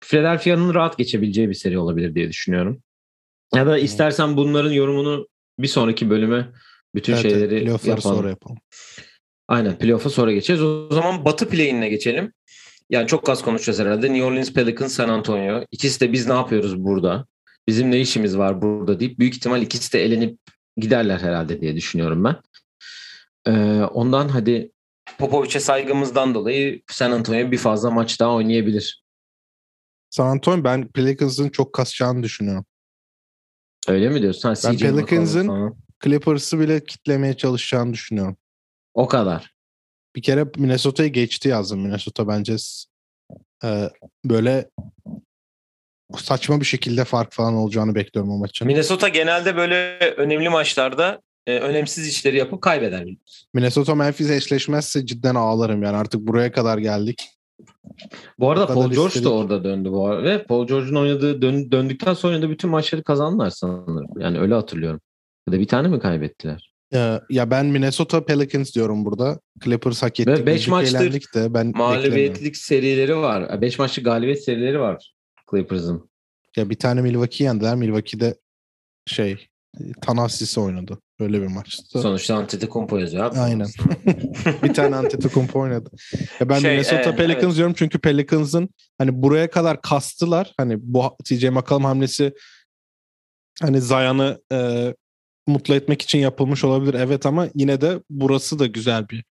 Philadelphia'nın 0.02 0.74
rahat 0.74 0.98
geçebileceği 0.98 1.50
bir 1.50 1.54
seri 1.54 1.78
olabilir 1.78 2.16
diye 2.16 2.30
düşünüyorum. 2.30 2.84
Ya 3.56 3.68
da 3.68 3.78
istersen 3.78 4.38
bunların 4.38 4.72
yorumunu 4.72 5.28
bir 5.60 5.68
sonraki 5.68 6.10
bölüme 6.10 6.50
bütün 6.96 7.14
evet, 7.14 7.22
şeyleri 7.22 7.70
yapalım. 7.70 8.02
sonra 8.02 8.30
yapalım. 8.30 8.58
Aynen 9.48 9.78
playoff'a 9.78 10.10
sonra 10.10 10.32
geçeceğiz. 10.32 10.62
O 10.62 10.90
zaman 10.92 11.26
Batı 11.26 11.50
play'inle 11.50 11.90
geçelim. 11.90 12.34
Yani 12.90 13.08
çok 13.08 13.30
az 13.30 13.42
konuşacağız 13.42 13.80
herhalde. 13.80 14.14
New 14.14 14.24
Orleans 14.24 14.54
Pelicans, 14.54 14.94
San 14.94 15.10
Antonio. 15.10 15.66
İkisi 15.72 16.00
de 16.00 16.12
biz 16.12 16.28
ne 16.28 16.34
yapıyoruz 16.34 16.84
burada? 16.84 17.26
Bizim 17.68 17.92
ne 17.92 18.00
işimiz 18.00 18.38
var 18.38 18.62
burada 18.62 19.00
deyip 19.00 19.20
büyük 19.20 19.36
ihtimal 19.36 19.62
ikisi 19.62 19.94
de 19.94 20.06
elenip 20.06 20.40
giderler 20.78 21.20
herhalde 21.20 21.62
diye 21.62 21.76
düşünüyorum 21.76 22.24
ben. 22.24 22.36
Ee, 23.48 23.84
ondan 23.84 24.30
hadi 24.30 24.72
Popovic'e 25.18 25.60
saygımızdan 25.60 26.36
dolayı 26.36 26.82
San 26.88 27.12
Antonio 27.12 27.52
bir 27.52 27.58
fazla 27.58 27.92
maç 27.92 28.20
daha 28.20 28.34
oynayabilir. 28.34 29.04
San 30.10 30.28
Antonio 30.28 30.64
ben 30.64 30.88
Pelicans'ın 30.88 31.50
çok 31.50 31.74
kasacağını 31.74 32.24
düşünüyorum. 32.24 32.66
Öyle 33.88 34.10
mi 34.10 34.22
diyorsun? 34.22 34.50
Ha, 34.50 34.56
ben 34.64 34.78
Pelicans'ın 34.78 35.76
Clippers'ı 36.04 36.60
bile 36.60 36.84
kitlemeye 36.84 37.38
çalışacağını 37.38 37.94
düşünüyorum. 37.94 38.38
O 38.94 39.08
kadar. 39.08 39.54
Bir 40.16 40.22
kere 40.22 40.46
Minnesota'yı 40.58 41.14
geçti 41.14 41.50
yazdım. 41.50 41.80
Minnesota 41.82 42.28
bence 42.28 42.56
e, 43.64 43.90
böyle 44.26 44.70
saçma 46.18 46.60
bir 46.60 46.66
şekilde 46.66 47.06
fark 47.06 47.34
falan 47.34 47.54
olacağını 47.54 47.96
bekliyorum 47.96 48.32
o 48.32 48.38
maçın. 48.38 48.68
Minnesota 48.68 49.08
genelde 49.08 49.56
böyle 49.56 49.98
önemli 50.18 50.50
maçlarda 50.50 51.22
e, 51.48 51.60
önemsiz 51.60 52.08
işleri 52.08 52.38
yapıp 52.38 52.62
kaybeder. 52.62 53.08
Minnesota 53.54 53.96
Memphis 53.96 54.30
eşleşmezse 54.30 55.06
cidden 55.06 55.36
ağlarım 55.36 55.84
yani 55.84 55.98
artık 55.98 56.22
buraya 56.22 56.52
kadar 56.52 56.78
geldik. 56.78 57.30
Bu 58.40 58.52
arada 58.52 58.68
Paul 58.68 58.92
George 58.92 59.08
istedik. 59.08 59.26
da 59.26 59.34
orada 59.34 59.64
döndü 59.64 59.92
bu 59.92 60.08
arada. 60.08 60.24
Ve 60.24 60.44
Paul 60.44 60.68
George'un 60.68 60.96
oynadığı 60.96 61.42
dön- 61.42 61.72
döndükten 61.72 62.14
sonra 62.14 62.34
oynadığı 62.34 62.50
bütün 62.50 62.70
maçları 62.70 63.04
kazandılar 63.04 63.50
sanırım. 63.50 64.08
Yani 64.20 64.40
öyle 64.40 64.54
hatırlıyorum. 64.54 65.02
Ya 65.48 65.54
da 65.54 65.60
bir 65.60 65.68
tane 65.68 65.88
mi 65.88 66.00
kaybettiler? 66.00 66.74
Ee, 66.94 67.20
ya 67.30 67.52
ben 67.52 67.66
Minnesota 67.66 68.26
Pelicans 68.26 68.76
diyorum 68.76 69.06
burada. 69.06 69.40
Clippers 69.64 70.04
hak 70.04 70.20
etti. 70.20 70.32
Ve 70.32 70.46
beş 70.46 70.56
güldük, 70.62 70.70
maçtır 70.72 71.00
eğlendik 71.00 71.34
de 71.36 71.54
ben. 71.54 71.72
Mağlubiyetlik 71.76 72.58
serileri 72.58 73.18
var. 73.18 73.62
5 73.62 73.80
maçlık 73.80 74.06
galibiyet 74.06 74.44
serileri 74.44 74.80
var 74.80 75.14
Clippers'ın. 75.52 76.10
Ya 76.58 76.70
bir 76.70 76.76
tane 76.76 77.02
Milwaukee 77.02 77.44
yendiler. 77.44 77.76
Milwaukee'de 77.76 78.36
şey 79.06 79.48
Tanasisi 80.02 80.60
oynadı. 80.60 81.00
Böyle 81.20 81.42
bir 81.42 81.48
maçtı. 81.48 82.00
Sonuçta 82.00 82.36
Antetokounmpo 82.36 82.98
yazıyor 82.98 83.26
abi. 83.26 83.40
Aynen. 83.40 83.68
bir 84.64 84.74
tane 84.74 84.96
Antetokounmpo 84.96 85.60
oynadı. 85.60 85.90
Ya 86.40 86.50
ben 86.50 86.60
Şey, 86.60 86.72
Minnesota 86.72 87.10
e, 87.10 87.16
Pelicans 87.16 87.44
evet. 87.44 87.56
diyorum 87.56 87.74
çünkü 87.78 88.00
Pelicans'ın 88.00 88.70
hani 88.98 89.22
buraya 89.22 89.50
kadar 89.50 89.82
kastılar. 89.82 90.54
Hani 90.58 90.78
bu 90.82 91.18
TJ 91.24 91.44
McCollum 91.44 91.84
hamlesi 91.84 92.34
hani 93.62 93.82
Zion'ı 93.82 94.42
e, 94.52 94.94
mutlu 95.48 95.76
etmek 95.76 96.02
için 96.02 96.20
yapılmış 96.20 96.64
olabilir. 96.64 96.94
Evet 96.94 97.26
ama 97.26 97.48
yine 97.56 97.82
de 97.82 98.00
burası 98.10 98.60
da 98.60 98.66
güzel 98.66 99.10
bir 99.10 99.24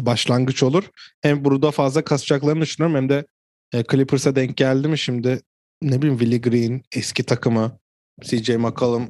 başlangıç 0.00 0.62
olur. 0.62 0.84
Hem 1.22 1.44
burada 1.44 1.70
fazla 1.70 2.04
kasacaklarını 2.04 2.60
düşünüyorum 2.60 2.96
hem 2.96 3.08
de 3.08 3.26
e, 3.72 3.84
Clippers'a 3.90 4.36
denk 4.36 4.56
geldi 4.56 4.88
mi 4.88 4.98
şimdi 4.98 5.40
ne 5.82 6.02
bileyim 6.02 6.18
Willie 6.18 6.40
Green 6.40 6.82
eski 6.92 7.22
takımı 7.22 7.78
CJ 8.22 8.50
McCollum 8.50 9.08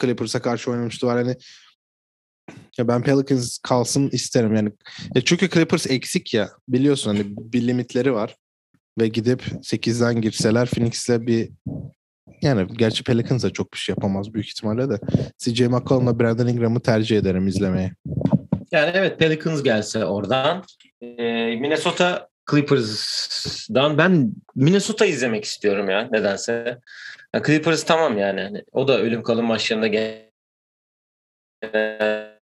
Clippers'a 0.00 0.42
karşı 0.42 0.70
oynamıştı 0.70 1.06
var 1.06 1.16
hani 1.16 1.36
ya 2.78 2.88
ben 2.88 3.02
Pelicans 3.02 3.58
kalsın 3.58 4.08
isterim 4.12 4.54
yani. 4.54 4.72
Ya 5.14 5.22
çünkü 5.24 5.50
Clippers 5.50 5.90
eksik 5.90 6.34
ya. 6.34 6.50
Biliyorsun 6.68 7.14
hani 7.14 7.24
bir 7.26 7.66
limitleri 7.66 8.12
var. 8.12 8.36
Ve 8.98 9.08
gidip 9.08 9.42
8'den 9.42 10.20
girseler 10.20 10.68
Phoenix'le 10.68 11.26
bir 11.26 11.50
yani 12.42 12.66
gerçi 12.76 13.04
Pelicans 13.04 13.42
da 13.42 13.50
çok 13.50 13.72
bir 13.72 13.78
şey 13.78 13.92
yapamaz 13.92 14.34
büyük 14.34 14.48
ihtimalle 14.48 14.90
de. 14.90 14.98
CJ 15.38 15.60
McCollum'la 15.60 16.20
Brandon 16.20 16.46
Ingram'ı 16.46 16.80
tercih 16.80 17.18
ederim 17.18 17.46
izlemeye. 17.46 17.92
Yani 18.72 18.90
evet 18.94 19.18
Pelicans 19.18 19.62
gelse 19.62 20.04
oradan. 20.04 20.64
Ee, 21.02 21.56
Minnesota 21.56 22.28
Clippers'dan 22.50 23.98
ben 23.98 24.32
Minnesota 24.54 25.06
izlemek 25.06 25.44
istiyorum 25.44 25.90
ya 25.90 26.08
nedense. 26.12 26.78
Ya 27.34 27.42
Clippers 27.42 27.84
tamam 27.84 28.18
yani. 28.18 28.40
Hani 28.40 28.64
o 28.72 28.88
da 28.88 29.00
ölüm 29.00 29.22
kalım 29.22 29.46
maçlarında 29.46 29.86
genelde 29.86 30.32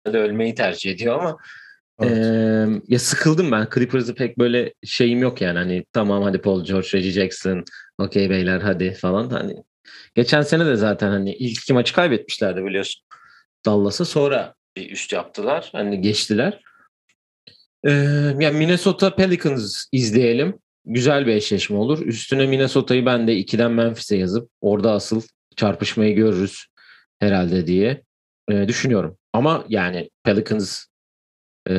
ölmeyi 0.04 0.54
tercih 0.54 0.90
ediyor 0.90 1.18
ama 1.18 1.36
Evet. 2.00 2.16
Ee, 2.16 2.80
ya 2.88 2.98
sıkıldım 2.98 3.52
ben. 3.52 3.68
Clippers'ı 3.74 4.14
pek 4.14 4.38
böyle 4.38 4.74
şeyim 4.84 5.22
yok 5.22 5.40
yani. 5.40 5.58
Hani 5.58 5.84
tamam 5.92 6.22
hadi 6.22 6.38
Paul 6.40 6.64
George, 6.64 6.88
Reggie 6.94 7.10
Jackson, 7.10 7.64
okey 7.98 8.30
beyler 8.30 8.60
hadi 8.60 8.94
falan. 8.94 9.30
Hani 9.30 9.54
geçen 10.14 10.42
sene 10.42 10.66
de 10.66 10.76
zaten 10.76 11.08
hani 11.08 11.34
ilk 11.34 11.58
iki 11.58 11.72
maçı 11.72 11.94
kaybetmişlerdi 11.94 12.64
biliyorsun. 12.64 13.04
Dallas'a 13.66 14.04
sonra 14.04 14.54
bir 14.76 14.90
üst 14.90 15.12
yaptılar. 15.12 15.68
Hani 15.72 16.00
geçtiler. 16.00 16.60
Ee, 17.84 17.90
ya 18.38 18.50
Minnesota 18.50 19.14
Pelicans 19.14 19.84
izleyelim. 19.92 20.58
Güzel 20.88 21.26
bir 21.26 21.32
eşleşme 21.32 21.76
olur. 21.76 22.06
Üstüne 22.06 22.46
Minnesota'yı 22.46 23.06
ben 23.06 23.28
de 23.28 23.40
2'den 23.40 23.70
Memphis'e 23.70 24.16
yazıp 24.16 24.50
orada 24.60 24.92
asıl 24.92 25.22
çarpışmayı 25.56 26.14
görürüz 26.14 26.66
herhalde 27.20 27.66
diye 27.66 28.02
e, 28.50 28.68
düşünüyorum. 28.68 29.18
Ama 29.32 29.64
yani 29.68 30.10
Pelicans 30.24 30.84
e, 31.70 31.74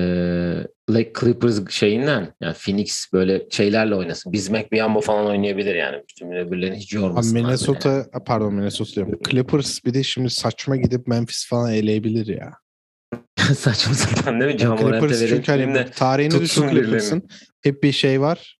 Lake 0.89 1.13
Clippers 1.19 1.69
şeyinden 1.69 2.33
yani 2.41 2.53
Phoenix 2.53 3.05
böyle 3.13 3.47
şeylerle 3.49 3.95
oynasın. 3.95 4.33
Bismack 4.33 4.71
Biyombo 4.71 5.01
falan 5.01 5.25
oynayabilir 5.25 5.75
yani. 5.75 6.03
Bütün 6.09 6.31
öbürlerini 6.31 6.77
hiç 6.77 6.93
Abi 6.95 7.01
yormasın. 7.01 7.33
Minnesota 7.33 8.05
pardon 8.25 8.53
Minnesota 8.53 8.95
diyorum. 8.95 9.19
Clippers 9.29 9.85
bir 9.85 9.93
de 9.93 10.03
şimdi 10.03 10.29
saçma 10.29 10.75
gidip 10.75 11.07
Memphis 11.07 11.47
falan 11.47 11.73
eleyebilir 11.73 12.27
ya. 12.27 12.53
Saçma 13.55 13.93
sapan 13.93 14.41
değil 14.41 14.53
mi? 14.53 14.57
Can 14.57 14.77
Clippers 14.77 15.29
çünkü 15.29 15.51
hani 15.51 15.91
tarihini 15.91 16.41
düşün 16.41 16.69
Clippers'ın. 16.69 17.27
Hep 17.61 17.83
bir 17.83 17.91
şey 17.91 18.21
var. 18.21 18.58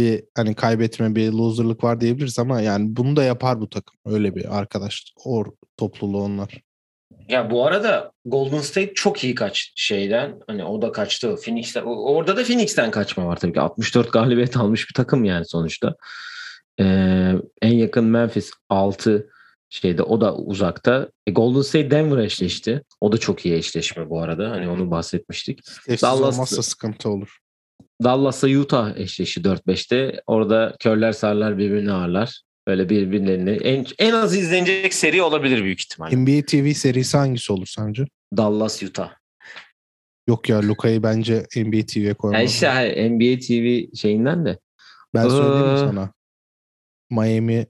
Bir 0.00 0.24
hani 0.36 0.54
kaybetme 0.54 1.14
bir 1.14 1.32
loserlık 1.32 1.84
var 1.84 2.00
diyebiliriz 2.00 2.38
ama 2.38 2.60
yani 2.60 2.96
bunu 2.96 3.16
da 3.16 3.24
yapar 3.24 3.60
bu 3.60 3.70
takım. 3.70 3.96
Öyle 4.06 4.34
bir 4.34 4.58
arkadaş 4.58 5.04
or 5.24 5.46
topluluğu 5.76 6.22
onlar. 6.22 6.60
Ya 7.28 7.50
bu 7.50 7.66
arada 7.66 8.12
Golden 8.24 8.60
State 8.60 8.94
çok 8.94 9.24
iyi 9.24 9.34
kaç 9.34 9.72
şeyden. 9.76 10.40
Hani 10.46 10.64
o 10.64 10.82
da 10.82 10.92
kaçtı. 10.92 11.36
Phoenix'ten. 11.36 11.82
Orada 11.82 12.36
da 12.36 12.44
Phoenix'ten 12.44 12.90
kaçma 12.90 13.26
var 13.26 13.36
tabii 13.36 13.52
ki. 13.52 13.60
64 13.60 14.12
galibiyet 14.12 14.56
almış 14.56 14.88
bir 14.88 14.94
takım 14.94 15.24
yani 15.24 15.44
sonuçta. 15.44 15.94
Ee, 16.80 17.32
en 17.62 17.74
yakın 17.74 18.04
Memphis 18.04 18.50
6 18.68 19.30
şeyde 19.68 20.02
o 20.02 20.20
da 20.20 20.36
uzakta. 20.36 21.08
E, 21.26 21.30
Golden 21.30 21.62
State 21.62 21.90
Denver 21.90 22.18
eşleşti. 22.18 22.82
O 23.00 23.12
da 23.12 23.18
çok 23.18 23.46
iyi 23.46 23.54
eşleşme 23.54 24.10
bu 24.10 24.22
arada. 24.22 24.50
Hani 24.50 24.68
onu 24.68 24.90
bahsetmiştik. 24.90 25.60
Sessiz 25.68 26.02
Dallas- 26.02 26.34
olmazsa 26.34 26.62
sıkıntı 26.62 27.10
olur. 27.10 27.38
Dallas'la 28.04 28.48
Utah 28.48 28.96
eşleşti 28.96 29.40
4-5'te. 29.40 30.22
Orada 30.26 30.76
körler 30.80 31.12
sarlar 31.12 31.58
birbirini 31.58 31.92
ağırlar. 31.92 32.42
Böyle 32.68 32.88
birbirlerini 32.88 33.50
en, 33.50 33.86
en 33.98 34.12
az 34.12 34.36
izlenecek 34.36 34.94
seri 34.94 35.22
olabilir 35.22 35.64
büyük 35.64 35.80
ihtimalle. 35.80 36.16
NBA 36.16 36.46
TV 36.46 36.72
serisi 36.72 37.16
hangisi 37.16 37.52
olur 37.52 37.66
sence? 37.66 38.04
Dallas 38.36 38.82
Utah. 38.82 39.12
Yok 40.28 40.48
ya 40.48 40.62
Luka'yı 40.62 41.02
bence 41.02 41.46
NBA 41.56 41.86
TV'ye 41.86 42.04
Ya 42.06 42.14
koymaz. 42.14 42.50
işte 42.50 42.66
hayır, 42.66 43.10
NBA 43.10 43.38
TV 43.38 43.96
şeyinden 43.96 44.44
de. 44.44 44.58
ben 45.14 45.28
söyleyeyim 45.28 45.66
mi 45.66 45.74
Ee, 45.74 45.76
sana? 45.78 46.12
Miami 47.10 47.66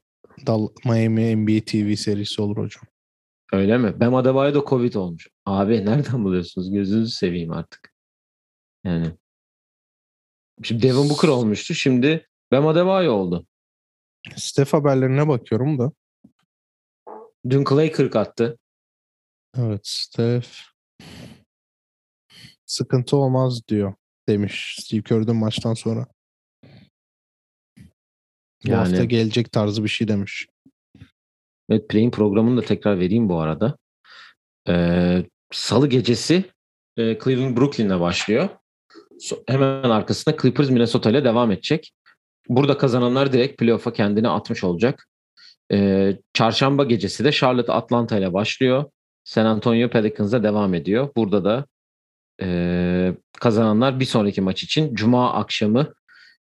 Dal 0.47 0.69
Miami 0.85 1.37
NBA 1.37 1.65
TV 1.65 1.95
serisi 1.95 2.43
olur 2.43 2.57
hocam. 2.57 2.83
Öyle 3.53 3.79
mi? 3.79 4.01
Bam 4.01 4.15
Adebayo 4.15 4.55
da 4.55 4.65
Covid 4.69 4.95
olmuş. 4.95 5.29
Abi 5.47 5.87
nereden 5.87 6.25
buluyorsunuz? 6.25 6.73
Gözünüzü 6.73 7.11
seveyim 7.13 7.53
artık. 7.53 7.93
Yani. 8.85 9.07
Şimdi 10.63 10.83
Devin 10.83 11.11
Booker 11.11 11.29
olmuştu. 11.29 11.75
Şimdi 11.75 12.27
Bam 12.53 12.67
Adebayo 12.67 13.13
oldu. 13.13 13.47
Steph 14.37 14.73
haberlerine 14.73 15.29
bakıyorum 15.29 15.79
da. 15.79 15.93
Dün 17.51 17.65
Clay 17.65 17.93
40 17.93 18.17
attı. 18.17 18.59
Evet 19.59 19.81
Steph 19.85 20.49
sıkıntı 22.67 23.17
olmaz 23.17 23.69
diyor 23.69 23.95
demiş 24.29 24.77
Steve 24.81 25.03
Kerr'den 25.03 25.37
maçtan 25.37 25.75
sonra. 25.75 26.07
Bu 28.65 28.71
Yani- 28.71 28.89
hafta 28.89 29.05
gelecek 29.05 29.53
tarzı 29.53 29.85
bir 29.85 29.89
şey 29.89 30.09
demiş. 30.09 30.47
Evet 31.69 31.89
Play'in 31.89 32.11
programını 32.11 32.63
da 32.63 32.67
tekrar 32.67 33.01
vereyim 33.01 33.29
bu 33.29 33.41
arada. 33.41 33.79
Ee, 34.69 35.25
Salı 35.53 35.89
gecesi 35.89 36.45
e, 36.97 37.19
Cleveland 37.19 37.57
Brooklyn'le 37.57 38.01
başlıyor. 38.01 38.49
Hemen 39.49 39.91
arkasında 39.91 40.37
Clippers 40.43 40.71
Minnesota 40.71 41.11
ile 41.11 41.25
devam 41.25 41.53
edecek. 41.53 41.93
Burada 42.49 42.79
kazananlar 42.79 43.33
direkt 43.33 43.59
playoff'a 43.59 43.93
kendini 43.93 44.29
atmış 44.29 44.65
olacak. 44.65 45.09
Ee, 45.73 46.19
çarşamba 46.33 46.85
gecesi 46.85 47.25
de 47.25 47.33
Charlotte 47.33 47.73
Atlanta 47.73 48.19
ile 48.19 48.33
başlıyor. 48.33 48.85
San 49.25 49.47
Antonio 49.47 49.89
Pelicans'da 49.89 50.43
devam 50.43 50.75
ediyor. 50.75 51.09
Burada 51.17 51.45
da 51.45 51.67
e, 52.43 53.15
kazananlar 53.41 54.01
bir 54.01 54.05
sonraki 54.05 54.41
maç 54.41 54.63
için 54.63 54.95
Cuma 54.95 55.33
akşamı 55.33 55.95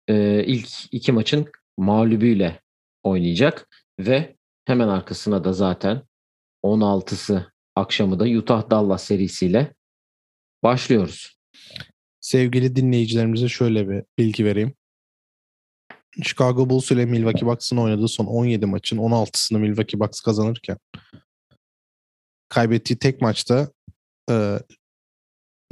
e, 0.09 0.44
ilk 0.44 0.68
iki 0.92 1.12
maçın 1.12 1.46
mağlubuyla 1.76 2.59
oynayacak 3.02 3.68
ve 3.98 4.37
hemen 4.64 4.88
arkasına 4.88 5.44
da 5.44 5.52
zaten 5.52 6.02
16'sı 6.64 7.52
akşamı 7.74 8.20
da 8.20 8.24
Utah 8.24 8.70
Dallas 8.70 9.05
serisiyle 9.05 9.74
başlıyoruz. 10.62 11.37
Sevgili 12.26 12.76
dinleyicilerimize 12.76 13.48
şöyle 13.48 13.88
bir 13.88 14.04
bilgi 14.18 14.44
vereyim. 14.44 14.74
Chicago 16.22 16.70
Bulls 16.70 16.90
ile 16.90 17.06
Milwaukee 17.06 17.46
Bucks'ın 17.46 17.76
oynadığı 17.76 18.08
son 18.08 18.26
17 18.26 18.66
maçın 18.66 18.96
16'sını 18.96 19.58
Milwaukee 19.58 20.00
Bucks 20.00 20.20
kazanırken 20.20 20.76
kaybettiği 22.48 22.98
tek 22.98 23.20
maçta 23.20 23.70
e, 24.30 24.58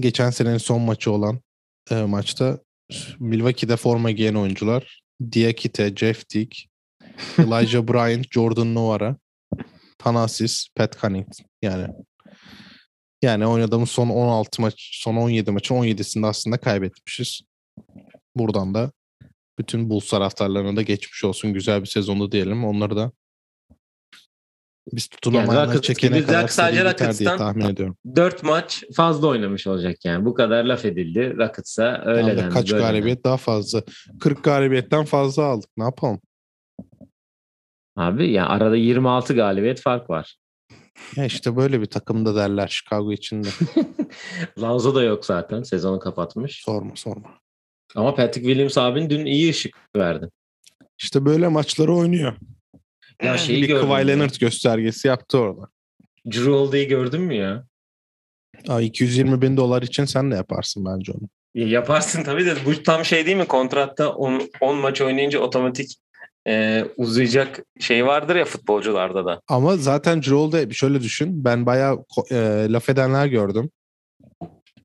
geçen 0.01 0.31
senenin 0.31 0.59
son 0.59 0.83
maçı 0.83 1.13
olan 1.13 1.41
e, 1.91 1.95
maçta 1.95 2.59
Milwaukee'de 3.19 3.77
forma 3.77 4.11
giyen 4.11 4.35
oyuncular 4.35 5.03
Diakite, 5.33 5.97
Jeff 5.97 6.29
Teague, 6.29 6.59
Elijah 7.39 7.83
Bryant, 7.83 8.27
Jordan 8.31 8.75
Noara, 8.75 9.17
Thanasis, 9.99 10.69
Pat 10.77 11.01
Connaughton. 11.01 11.47
Yani 11.63 11.89
yani 13.25 13.47
oynadığımız 13.47 13.91
son 13.91 14.09
16 14.09 14.63
maç, 14.63 14.91
son 15.03 15.17
17 15.17 15.51
maçın 15.51 15.75
17'sinde 15.75 16.27
aslında 16.27 16.59
kaybetmişiz. 16.59 17.41
Buradan 18.37 18.75
da 18.75 18.93
Bütün 19.59 19.91
Bulls 19.91 20.11
taraftarlarına 20.11 20.77
da 20.77 20.83
geçmiş 20.83 21.25
olsun. 21.25 21.53
Güzel 21.53 21.81
bir 21.81 21.87
sezondu 21.87 22.33
diyelim. 22.33 22.65
Onları 22.65 22.97
da 22.97 23.13
biz 24.93 25.09
tutunamayanlar 25.09 25.69
Rockets 25.69 25.87
çekene 25.87 26.23
kadar 26.23 26.43
Rock 26.43 26.53
sadece 26.53 26.85
Rockets'tan- 26.85 27.39
tahmin 27.39 27.65
ediyorum. 27.65 27.97
4 28.17 28.43
maç 28.43 28.85
fazla 28.95 29.27
oynamış 29.27 29.67
olacak 29.67 30.05
yani. 30.05 30.25
Bu 30.25 30.35
kadar 30.35 30.65
laf 30.65 30.85
edildi. 30.85 31.37
Rockets'a 31.37 32.03
öyle 32.05 32.37
dendi. 32.37 32.55
kaç 32.55 32.73
böyle 32.73 32.83
galibiyet 32.83 33.25
daha 33.25 33.37
fazla. 33.37 33.83
40 34.21 34.45
galibiyetten 34.45 35.05
fazla 35.05 35.43
aldık. 35.45 35.71
Ne 35.77 35.85
yapalım? 35.85 36.21
dendi. 36.21 37.11
Abi 37.97 38.31
yani 38.31 38.49
arada 38.49 38.77
26 38.77 39.35
galibiyet 39.35 39.81
fark 39.81 40.11
var. 40.11 40.37
Ya 41.17 41.25
işte 41.25 41.57
böyle 41.57 41.81
bir 41.81 41.87
takımda 41.87 42.35
derler 42.35 42.69
Chicago 42.69 43.13
içinde. 43.13 43.49
Lonzo 44.61 44.95
da 44.95 45.03
yok 45.03 45.25
zaten. 45.25 45.63
Sezonu 45.63 45.99
kapatmış. 45.99 46.63
sorma 46.65 46.97
sorma. 46.97 47.29
Ama 47.95 48.15
Patrick 48.15 48.47
Williams 48.47 48.79
abin 48.79 49.11
dün 49.11 49.27
iyi 49.27 49.51
ışık 49.51 49.77
verdi. 49.97 50.31
İşte 50.99 51.25
böyle 51.25 51.49
maçları 51.49 51.95
oynuyor. 51.95 52.37
Ya 53.23 53.39
şeyi 53.39 53.63
bir 53.63 53.81
Kawhi? 53.81 54.09
Leonard 54.09 54.35
göstergesi 54.41 55.09
yaptı 55.09 55.39
orada. 55.39 55.69
Drew 56.27 56.51
Holiday'i 56.51 56.89
gördün 56.89 57.21
mü 57.21 57.35
ya? 57.35 57.67
Aa, 58.69 58.81
220 58.81 59.43
bin 59.43 59.57
dolar 59.57 59.83
için 59.83 60.05
sen 60.05 60.31
de 60.31 60.35
yaparsın 60.35 60.85
bence 60.85 61.13
onu. 61.13 61.29
Ya 61.55 61.69
Yaparsın 61.69 62.25
tabii 62.25 62.47
de 62.47 62.55
bu 62.67 62.83
tam 62.83 63.05
şey 63.05 63.27
değil 63.27 63.37
mi? 63.37 63.47
Kontratta 63.47 64.13
10, 64.13 64.51
10 64.61 64.77
maç 64.77 65.01
oynayınca 65.01 65.39
otomatik 65.39 65.97
e, 66.49 66.85
uzayacak 66.97 67.65
şey 67.81 68.07
vardır 68.07 68.37
ya 68.37 68.45
futbolcularda 68.45 69.25
da. 69.27 69.41
Ama 69.49 69.77
zaten 69.77 70.21
Joel'de 70.21 70.71
şöyle 70.75 71.01
düşün. 71.01 71.45
Ben 71.45 71.67
bayağı 71.67 72.05
e, 72.31 72.37
laf 72.71 72.89
edenler 72.89 73.27
gördüm. 73.27 73.71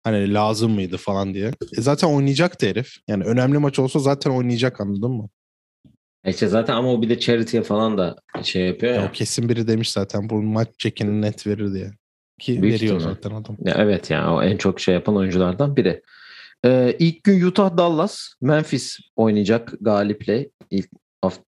Hani 0.04 0.34
lazım 0.34 0.72
mıydı 0.72 0.98
falan 0.98 1.34
diye. 1.34 1.52
E 1.78 1.82
zaten 1.82 2.08
oynayacaktı 2.08 2.66
herif. 2.68 2.96
Yani 3.08 3.24
önemli 3.24 3.58
maç 3.58 3.80
olsa 3.80 4.00
zaten 4.00 4.32
oynayacak 4.32 4.82
anladın 4.82 5.12
mı? 5.12 5.30
E 6.26 6.30
İşte 6.30 6.48
zaten 6.48 6.74
ama 6.74 6.94
o 6.94 7.02
bir 7.02 7.10
de 7.10 7.20
charity'ye 7.20 7.64
falan 7.64 7.98
da 7.98 8.16
şey 8.44 8.68
yapıyor 8.68 8.94
Ya 8.94 9.02
ya. 9.02 9.08
o 9.08 9.12
kesin 9.12 9.50
biri 9.50 9.68
demiş 9.68 9.92
zaten 9.92 10.30
bu 10.30 10.42
maç 10.42 10.68
çekini 10.78 11.22
net 11.22 11.48
verir 11.48 11.74
diye. 11.74 11.92
Ki 12.40 12.62
Büyük 12.62 12.74
veriyor 12.76 12.96
ihtimal. 12.96 13.14
zaten 13.14 13.32
adam. 13.32 13.58
Ya 13.66 13.76
evet 13.78 14.10
yani 14.12 14.30
o 14.34 14.44
en 14.44 14.58
çok 14.58 14.80
şey 14.80 14.94
yapan 14.94 15.16
oyunculardan 15.16 15.76
biri. 15.76 16.02
Ee, 16.66 16.96
ilk 17.00 17.24
gün 17.24 17.42
Utah 17.46 17.78
Dallas 17.78 18.28
Memphis 18.42 18.98
oynayacak 19.16 19.74
galiple 19.82 20.50
ilk 20.70 20.90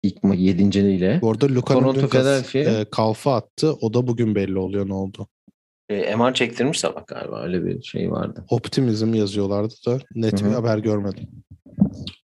ilk 0.03 0.17
7. 0.35 0.79
ile. 0.79 1.19
Bu 1.23 1.31
arada 1.31 1.49
Luka'nın 1.49 1.81
Toronto, 1.81 2.01
dün 2.01 2.07
kas, 2.09 2.23
Philadelphia. 2.23 2.81
e, 2.81 2.85
kalfa 2.85 3.35
attı. 3.37 3.73
O 3.81 3.95
da 3.95 4.07
bugün 4.07 4.35
belli 4.35 4.59
oluyor 4.59 4.89
ne 4.89 4.95
oldu. 4.95 5.29
Ee, 5.89 6.17
MR 6.17 6.35
çektirmiş 6.35 6.81
sabah 6.81 7.07
galiba 7.07 7.43
öyle 7.43 7.65
bir 7.65 7.83
şey 7.83 8.11
vardı. 8.11 8.45
Optimizm 8.51 9.15
yazıyorlardı 9.15 9.75
da 9.87 9.99
net 10.15 10.41
Hı 10.41 10.45
hı. 10.47 10.51
bir 10.51 10.55
haber 10.55 10.79
görmedim. 10.79 11.29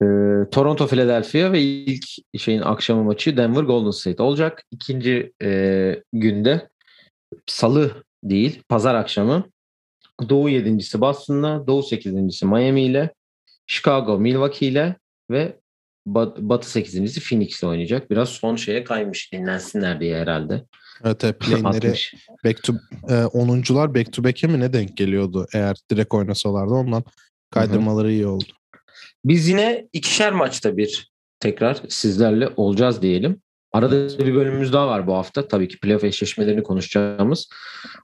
Ee, 0.01 0.05
Toronto 0.51 0.87
Philadelphia 0.87 1.51
ve 1.51 1.61
ilk 1.61 2.05
şeyin 2.37 2.61
akşamı 2.61 3.03
maçı 3.03 3.37
Denver 3.37 3.63
Golden 3.63 3.91
State 3.91 4.23
olacak. 4.23 4.63
İkinci 4.71 5.33
e, 5.43 6.03
günde 6.13 6.69
salı 7.45 8.03
değil 8.23 8.63
pazar 8.69 8.95
akşamı 8.95 9.43
Doğu 10.29 10.49
7.si 10.49 11.01
Boston'la, 11.01 11.67
Doğu 11.67 11.79
8.si 11.79 12.45
Miami 12.45 12.81
ile, 12.81 13.13
Chicago 13.67 14.19
Milwaukee 14.19 14.67
ile 14.67 14.95
ve 15.31 15.59
Bat- 16.07 16.37
Batı 16.37 16.79
8.si 16.79 17.19
Phoenix 17.19 17.63
ile 17.63 17.69
oynayacak. 17.69 18.11
Biraz 18.11 18.29
son 18.29 18.55
şeye 18.55 18.83
kaymış 18.83 19.33
dinlensinler 19.33 19.99
diye 19.99 20.17
herhalde. 20.21 20.65
Evet, 21.03 21.39
play'inleri 21.39 21.87
60. 21.87 22.13
back 22.45 22.63
to, 22.63 22.73
e, 23.09 23.13
10'uncular 23.13 23.95
back 23.95 24.13
to 24.13 24.23
back'e 24.23 24.47
mi 24.47 24.59
ne 24.59 24.73
denk 24.73 24.97
geliyordu 24.97 25.47
eğer 25.53 25.77
direkt 25.91 26.13
oynasalardı 26.13 26.73
ondan 26.73 27.03
kaydırmaları 27.49 28.11
iyi 28.11 28.27
oldu. 28.27 28.43
Biz 29.25 29.47
yine 29.47 29.87
ikişer 29.93 30.33
maçta 30.33 30.77
bir 30.77 31.11
tekrar 31.39 31.81
sizlerle 31.89 32.49
olacağız 32.55 33.01
diyelim. 33.01 33.41
Arada 33.73 34.25
bir 34.25 34.35
bölümümüz 34.35 34.73
daha 34.73 34.87
var 34.87 35.07
bu 35.07 35.13
hafta. 35.13 35.47
Tabii 35.47 35.67
ki 35.67 35.79
playoff 35.79 36.03
eşleşmelerini 36.03 36.63
konuşacağımız. 36.63 37.49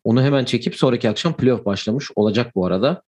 Onu 0.04 0.22
hemen 0.22 0.46
çekip 0.46 0.76
sonraki 0.76 1.10
akşam 1.10 1.38
playoff 1.38 1.66
başlamış 1.66 2.12
olacak 2.16 2.56
bu 2.56 2.66
arada. 2.66 3.02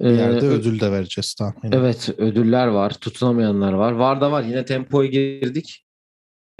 Bir 0.00 0.10
yerde 0.10 0.46
Ee, 0.46 0.48
ödül 0.48 0.80
de 0.80 0.92
vereceğiz 0.92 1.34
tahminim. 1.34 1.78
Evet 1.78 2.08
ödüller 2.18 2.66
var. 2.66 2.90
Tutunamayanlar 2.90 3.72
var. 3.72 3.92
Var 3.92 4.20
da 4.20 4.32
var. 4.32 4.42
Yine 4.42 4.64
tempoya 4.64 5.08
girdik. 5.08 5.84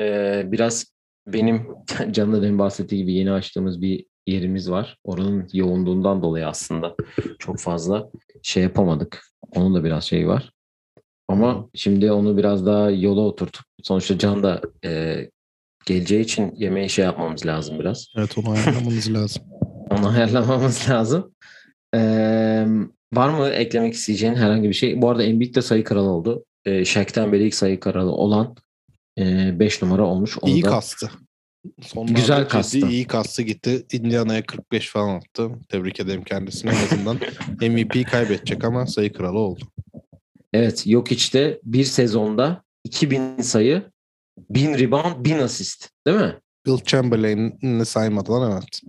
Ee, 0.01 0.43
biraz 0.47 0.85
benim 1.27 1.67
Can'la 2.11 2.43
demin 2.43 2.59
bahsettiği 2.59 3.03
gibi 3.03 3.15
yeni 3.15 3.33
açtığımız 3.33 3.81
bir 3.81 4.07
yerimiz 4.27 4.71
var. 4.71 4.99
Oranın 5.05 5.49
yoğunluğundan 5.53 6.23
dolayı 6.23 6.47
aslında 6.47 6.95
çok 7.39 7.59
fazla 7.59 8.11
şey 8.43 8.63
yapamadık. 8.63 9.23
Onun 9.55 9.75
da 9.75 9.85
biraz 9.85 10.05
şeyi 10.05 10.29
var. 10.29 10.53
Ama 11.29 11.69
şimdi 11.75 12.13
onu 12.13 12.37
biraz 12.37 12.67
daha 12.67 12.91
yola 12.91 13.21
oturtup 13.21 13.65
sonuçta 13.83 14.19
Can 14.19 14.43
da 14.43 14.61
e, 14.85 15.21
geleceği 15.87 16.21
için 16.21 16.53
yemeği 16.57 16.91
şey 16.91 17.05
yapmamız 17.05 17.47
lazım 17.47 17.79
biraz. 17.79 18.07
Evet 18.17 18.39
onu 18.39 18.51
ayarlamanız 18.51 19.13
lazım. 19.15 19.43
Onu 19.91 20.09
ayarlamamız 20.09 20.91
lazım. 20.91 21.35
Ee, 21.95 22.67
var 23.13 23.29
mı 23.29 23.49
eklemek 23.49 23.95
isteyeceğin 23.95 24.35
herhangi 24.35 24.69
bir 24.69 24.75
şey? 24.75 25.03
Bu 25.03 25.11
arada 25.11 25.23
Embiid 25.23 25.55
de 25.55 25.63
sayı 25.63 25.85
kralı 25.85 26.09
oldu. 26.11 26.45
Ee, 26.65 26.85
Shaq'ten 26.85 27.33
beri 27.33 27.47
ilk 27.47 27.55
sayı 27.55 27.81
kralı 27.81 28.11
olan 28.13 28.57
5 29.19 29.83
numara 29.83 30.03
olmuş. 30.07 30.39
Onu 30.41 30.51
İyi 30.51 30.63
da- 30.65 30.69
kastı. 30.71 31.11
Sonlarda 31.83 32.13
Güzel 32.13 32.49
kastı. 32.49 32.79
iyi 32.79 33.07
kastı 33.07 33.43
gitti. 33.43 33.87
Indiana'ya 33.93 34.43
45 34.47 34.89
falan 34.89 35.17
attı. 35.17 35.51
Tebrik 35.69 36.01
ederim 36.01 36.25
kendisine 36.25 36.71
en 36.71 36.85
azından. 36.85 37.17
MVP'yi 37.61 38.05
kaybedecek 38.05 38.65
ama 38.65 38.87
sayı 38.87 39.13
kralı 39.13 39.39
oldu. 39.39 39.65
Evet 40.53 40.85
Jokic'te 40.89 41.61
bir 41.65 41.85
sezonda 41.85 42.63
2000 42.85 43.37
sayı, 43.43 43.83
1000 44.51 44.79
rebound, 44.79 45.25
1000 45.25 45.39
asist. 45.39 45.89
Değil 46.07 46.17
mi? 46.19 46.35
Will 46.67 46.85
Chamberlain'i 46.85 47.85
saymadan 47.87 48.53
evet. 48.53 48.81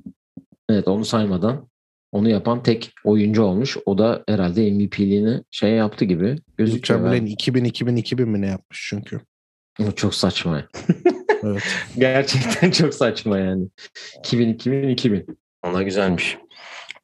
Evet 0.69 0.87
onu 0.87 1.05
saymadan 1.05 1.67
onu 2.15 2.29
yapan 2.29 2.63
tek 2.63 2.91
oyuncu 3.03 3.43
olmuş. 3.43 3.77
O 3.85 3.97
da 3.97 4.23
herhalde 4.27 4.71
MVP'liğini 4.71 5.43
şey 5.51 5.71
yaptı 5.71 6.05
gibi 6.05 6.37
gözüküyor. 6.57 6.99
Chamberlain 7.01 7.25
2000 7.25 7.63
2000 7.63 7.95
2000 7.95 8.29
mi 8.29 8.41
ne 8.41 8.47
yapmış 8.47 8.87
çünkü. 8.89 9.21
O 9.87 9.91
çok 9.91 10.15
saçma. 10.15 10.63
Evet. 11.43 11.63
Gerçekten 11.97 12.71
çok 12.71 12.93
saçma 12.93 13.37
yani. 13.39 13.67
2000 14.19 14.53
2000 14.53 14.89
2000. 14.89 15.25
Ona 15.63 15.83
güzelmiş. 15.83 16.37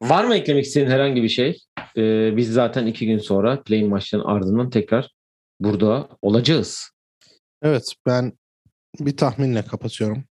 Var 0.02 0.24
mı 0.24 0.34
eklemek 0.34 0.64
istediğin 0.64 0.90
herhangi 0.90 1.22
bir 1.22 1.28
şey? 1.28 1.58
Ee, 1.96 2.36
biz 2.36 2.52
zaten 2.52 2.86
iki 2.86 3.06
gün 3.06 3.18
sonra 3.18 3.62
play 3.62 3.84
maçların 3.84 4.24
ardından 4.24 4.70
tekrar 4.70 5.10
burada 5.60 6.08
olacağız. 6.22 6.90
Evet 7.62 7.94
ben 8.06 8.32
bir 9.00 9.16
tahminle 9.16 9.62
kapatıyorum. 9.62 10.24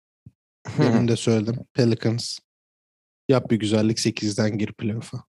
Demin 0.79 1.09
de 1.09 1.17
söyledim. 1.17 1.57
Pelicans 1.75 2.39
yap 3.31 3.51
bir 3.51 3.59
güzellik 3.59 3.99
8'den 3.99 4.59
gir 4.59 4.73
playoff'a. 4.73 5.25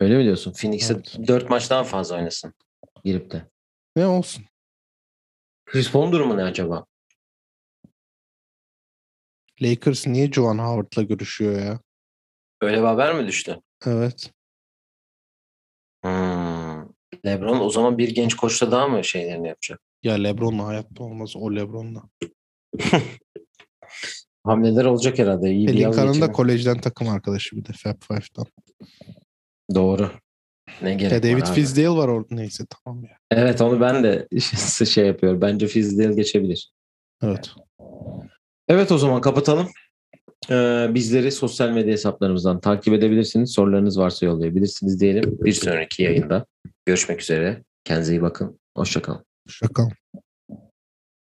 Öyle 0.00 0.18
mi 0.18 0.24
diyorsun? 0.24 0.52
Phoenix'e 0.52 0.94
Evet. 0.94 1.18
4 1.28 1.50
maç 1.50 1.70
daha 1.70 1.84
fazla 1.84 2.16
oynasın. 2.16 2.54
Girip 3.04 3.30
de. 3.30 3.50
Ne 3.96 4.06
olsun. 4.06 4.44
Chris 5.66 5.92
Paul'un 5.92 6.12
durumu 6.12 6.36
ne 6.36 6.42
acaba? 6.44 6.86
Lakers 9.62 10.06
niye 10.06 10.32
Joan 10.32 10.58
Howard'la 10.58 11.02
görüşüyor 11.02 11.60
ya? 11.60 11.80
Öyle 12.60 12.76
bir 12.76 12.82
haber 12.82 13.14
mi 13.14 13.26
düştü? 13.26 13.60
Evet. 13.86 14.32
Hmm. 16.02 16.86
LeBron 17.26 17.60
o 17.60 17.70
zaman 17.70 17.98
bir 17.98 18.14
genç 18.14 18.36
koçla 18.36 18.70
daha 18.70 18.88
mı 18.88 19.04
şeylerini 19.04 19.48
yapacak? 19.48 19.80
Ya 20.02 20.14
Lebron'la 20.14 20.66
hayatta 20.66 21.04
olmaz. 21.04 21.36
O 21.36 21.54
Lebron'la. 21.56 22.02
Hamleler 24.46 24.84
olacak 24.84 25.18
herhalde. 25.18 25.50
İyi 25.50 25.68
bir 25.68 25.74
yaz 25.74 25.96
Pelinkan'ın 25.96 26.20
da 26.20 26.32
kolejden 26.32 26.80
takım 26.80 27.08
arkadaşı 27.08 27.56
bir 27.56 27.64
de 27.64 27.72
Fab 27.72 27.96
Five'dan. 28.08 28.46
Doğru. 29.74 30.10
Ne 30.82 30.94
gerek 30.94 31.12
Ya 31.12 31.22
David? 31.22 31.46
Fizdale 31.46 31.88
var 31.88 32.08
orada. 32.08 32.34
Neyse 32.34 32.64
tamam 32.70 33.04
ya. 33.04 33.18
Evet 33.30 33.60
onu 33.60 33.80
ben 33.80 34.04
de 34.04 34.28
şey 34.86 35.06
yapıyorum. 35.06 35.40
Bence 35.40 35.66
Fizdale 35.66 36.14
geçebilir. 36.14 36.72
Evet. 37.22 37.50
Evet 38.68 38.92
o 38.92 38.98
zaman 38.98 39.20
kapatalım. 39.20 39.68
Ee, 40.50 40.86
bizleri 40.94 41.32
sosyal 41.32 41.70
medya 41.70 41.92
hesaplarımızdan 41.92 42.60
takip 42.60 42.94
edebilirsiniz. 42.94 43.52
Sorularınız 43.52 43.98
varsa 43.98 44.26
yollayabilirsiniz 44.26 45.00
diyelim. 45.00 45.38
Bir 45.40 45.52
sonraki 45.52 46.02
yayında 46.02 46.46
görüşmek 46.86 47.22
üzere. 47.22 47.62
Kendinize 47.84 48.12
iyi 48.12 48.22
bakın. 48.22 48.60
Hoşçakalın. 48.76 49.24
Şaka. 49.48 49.88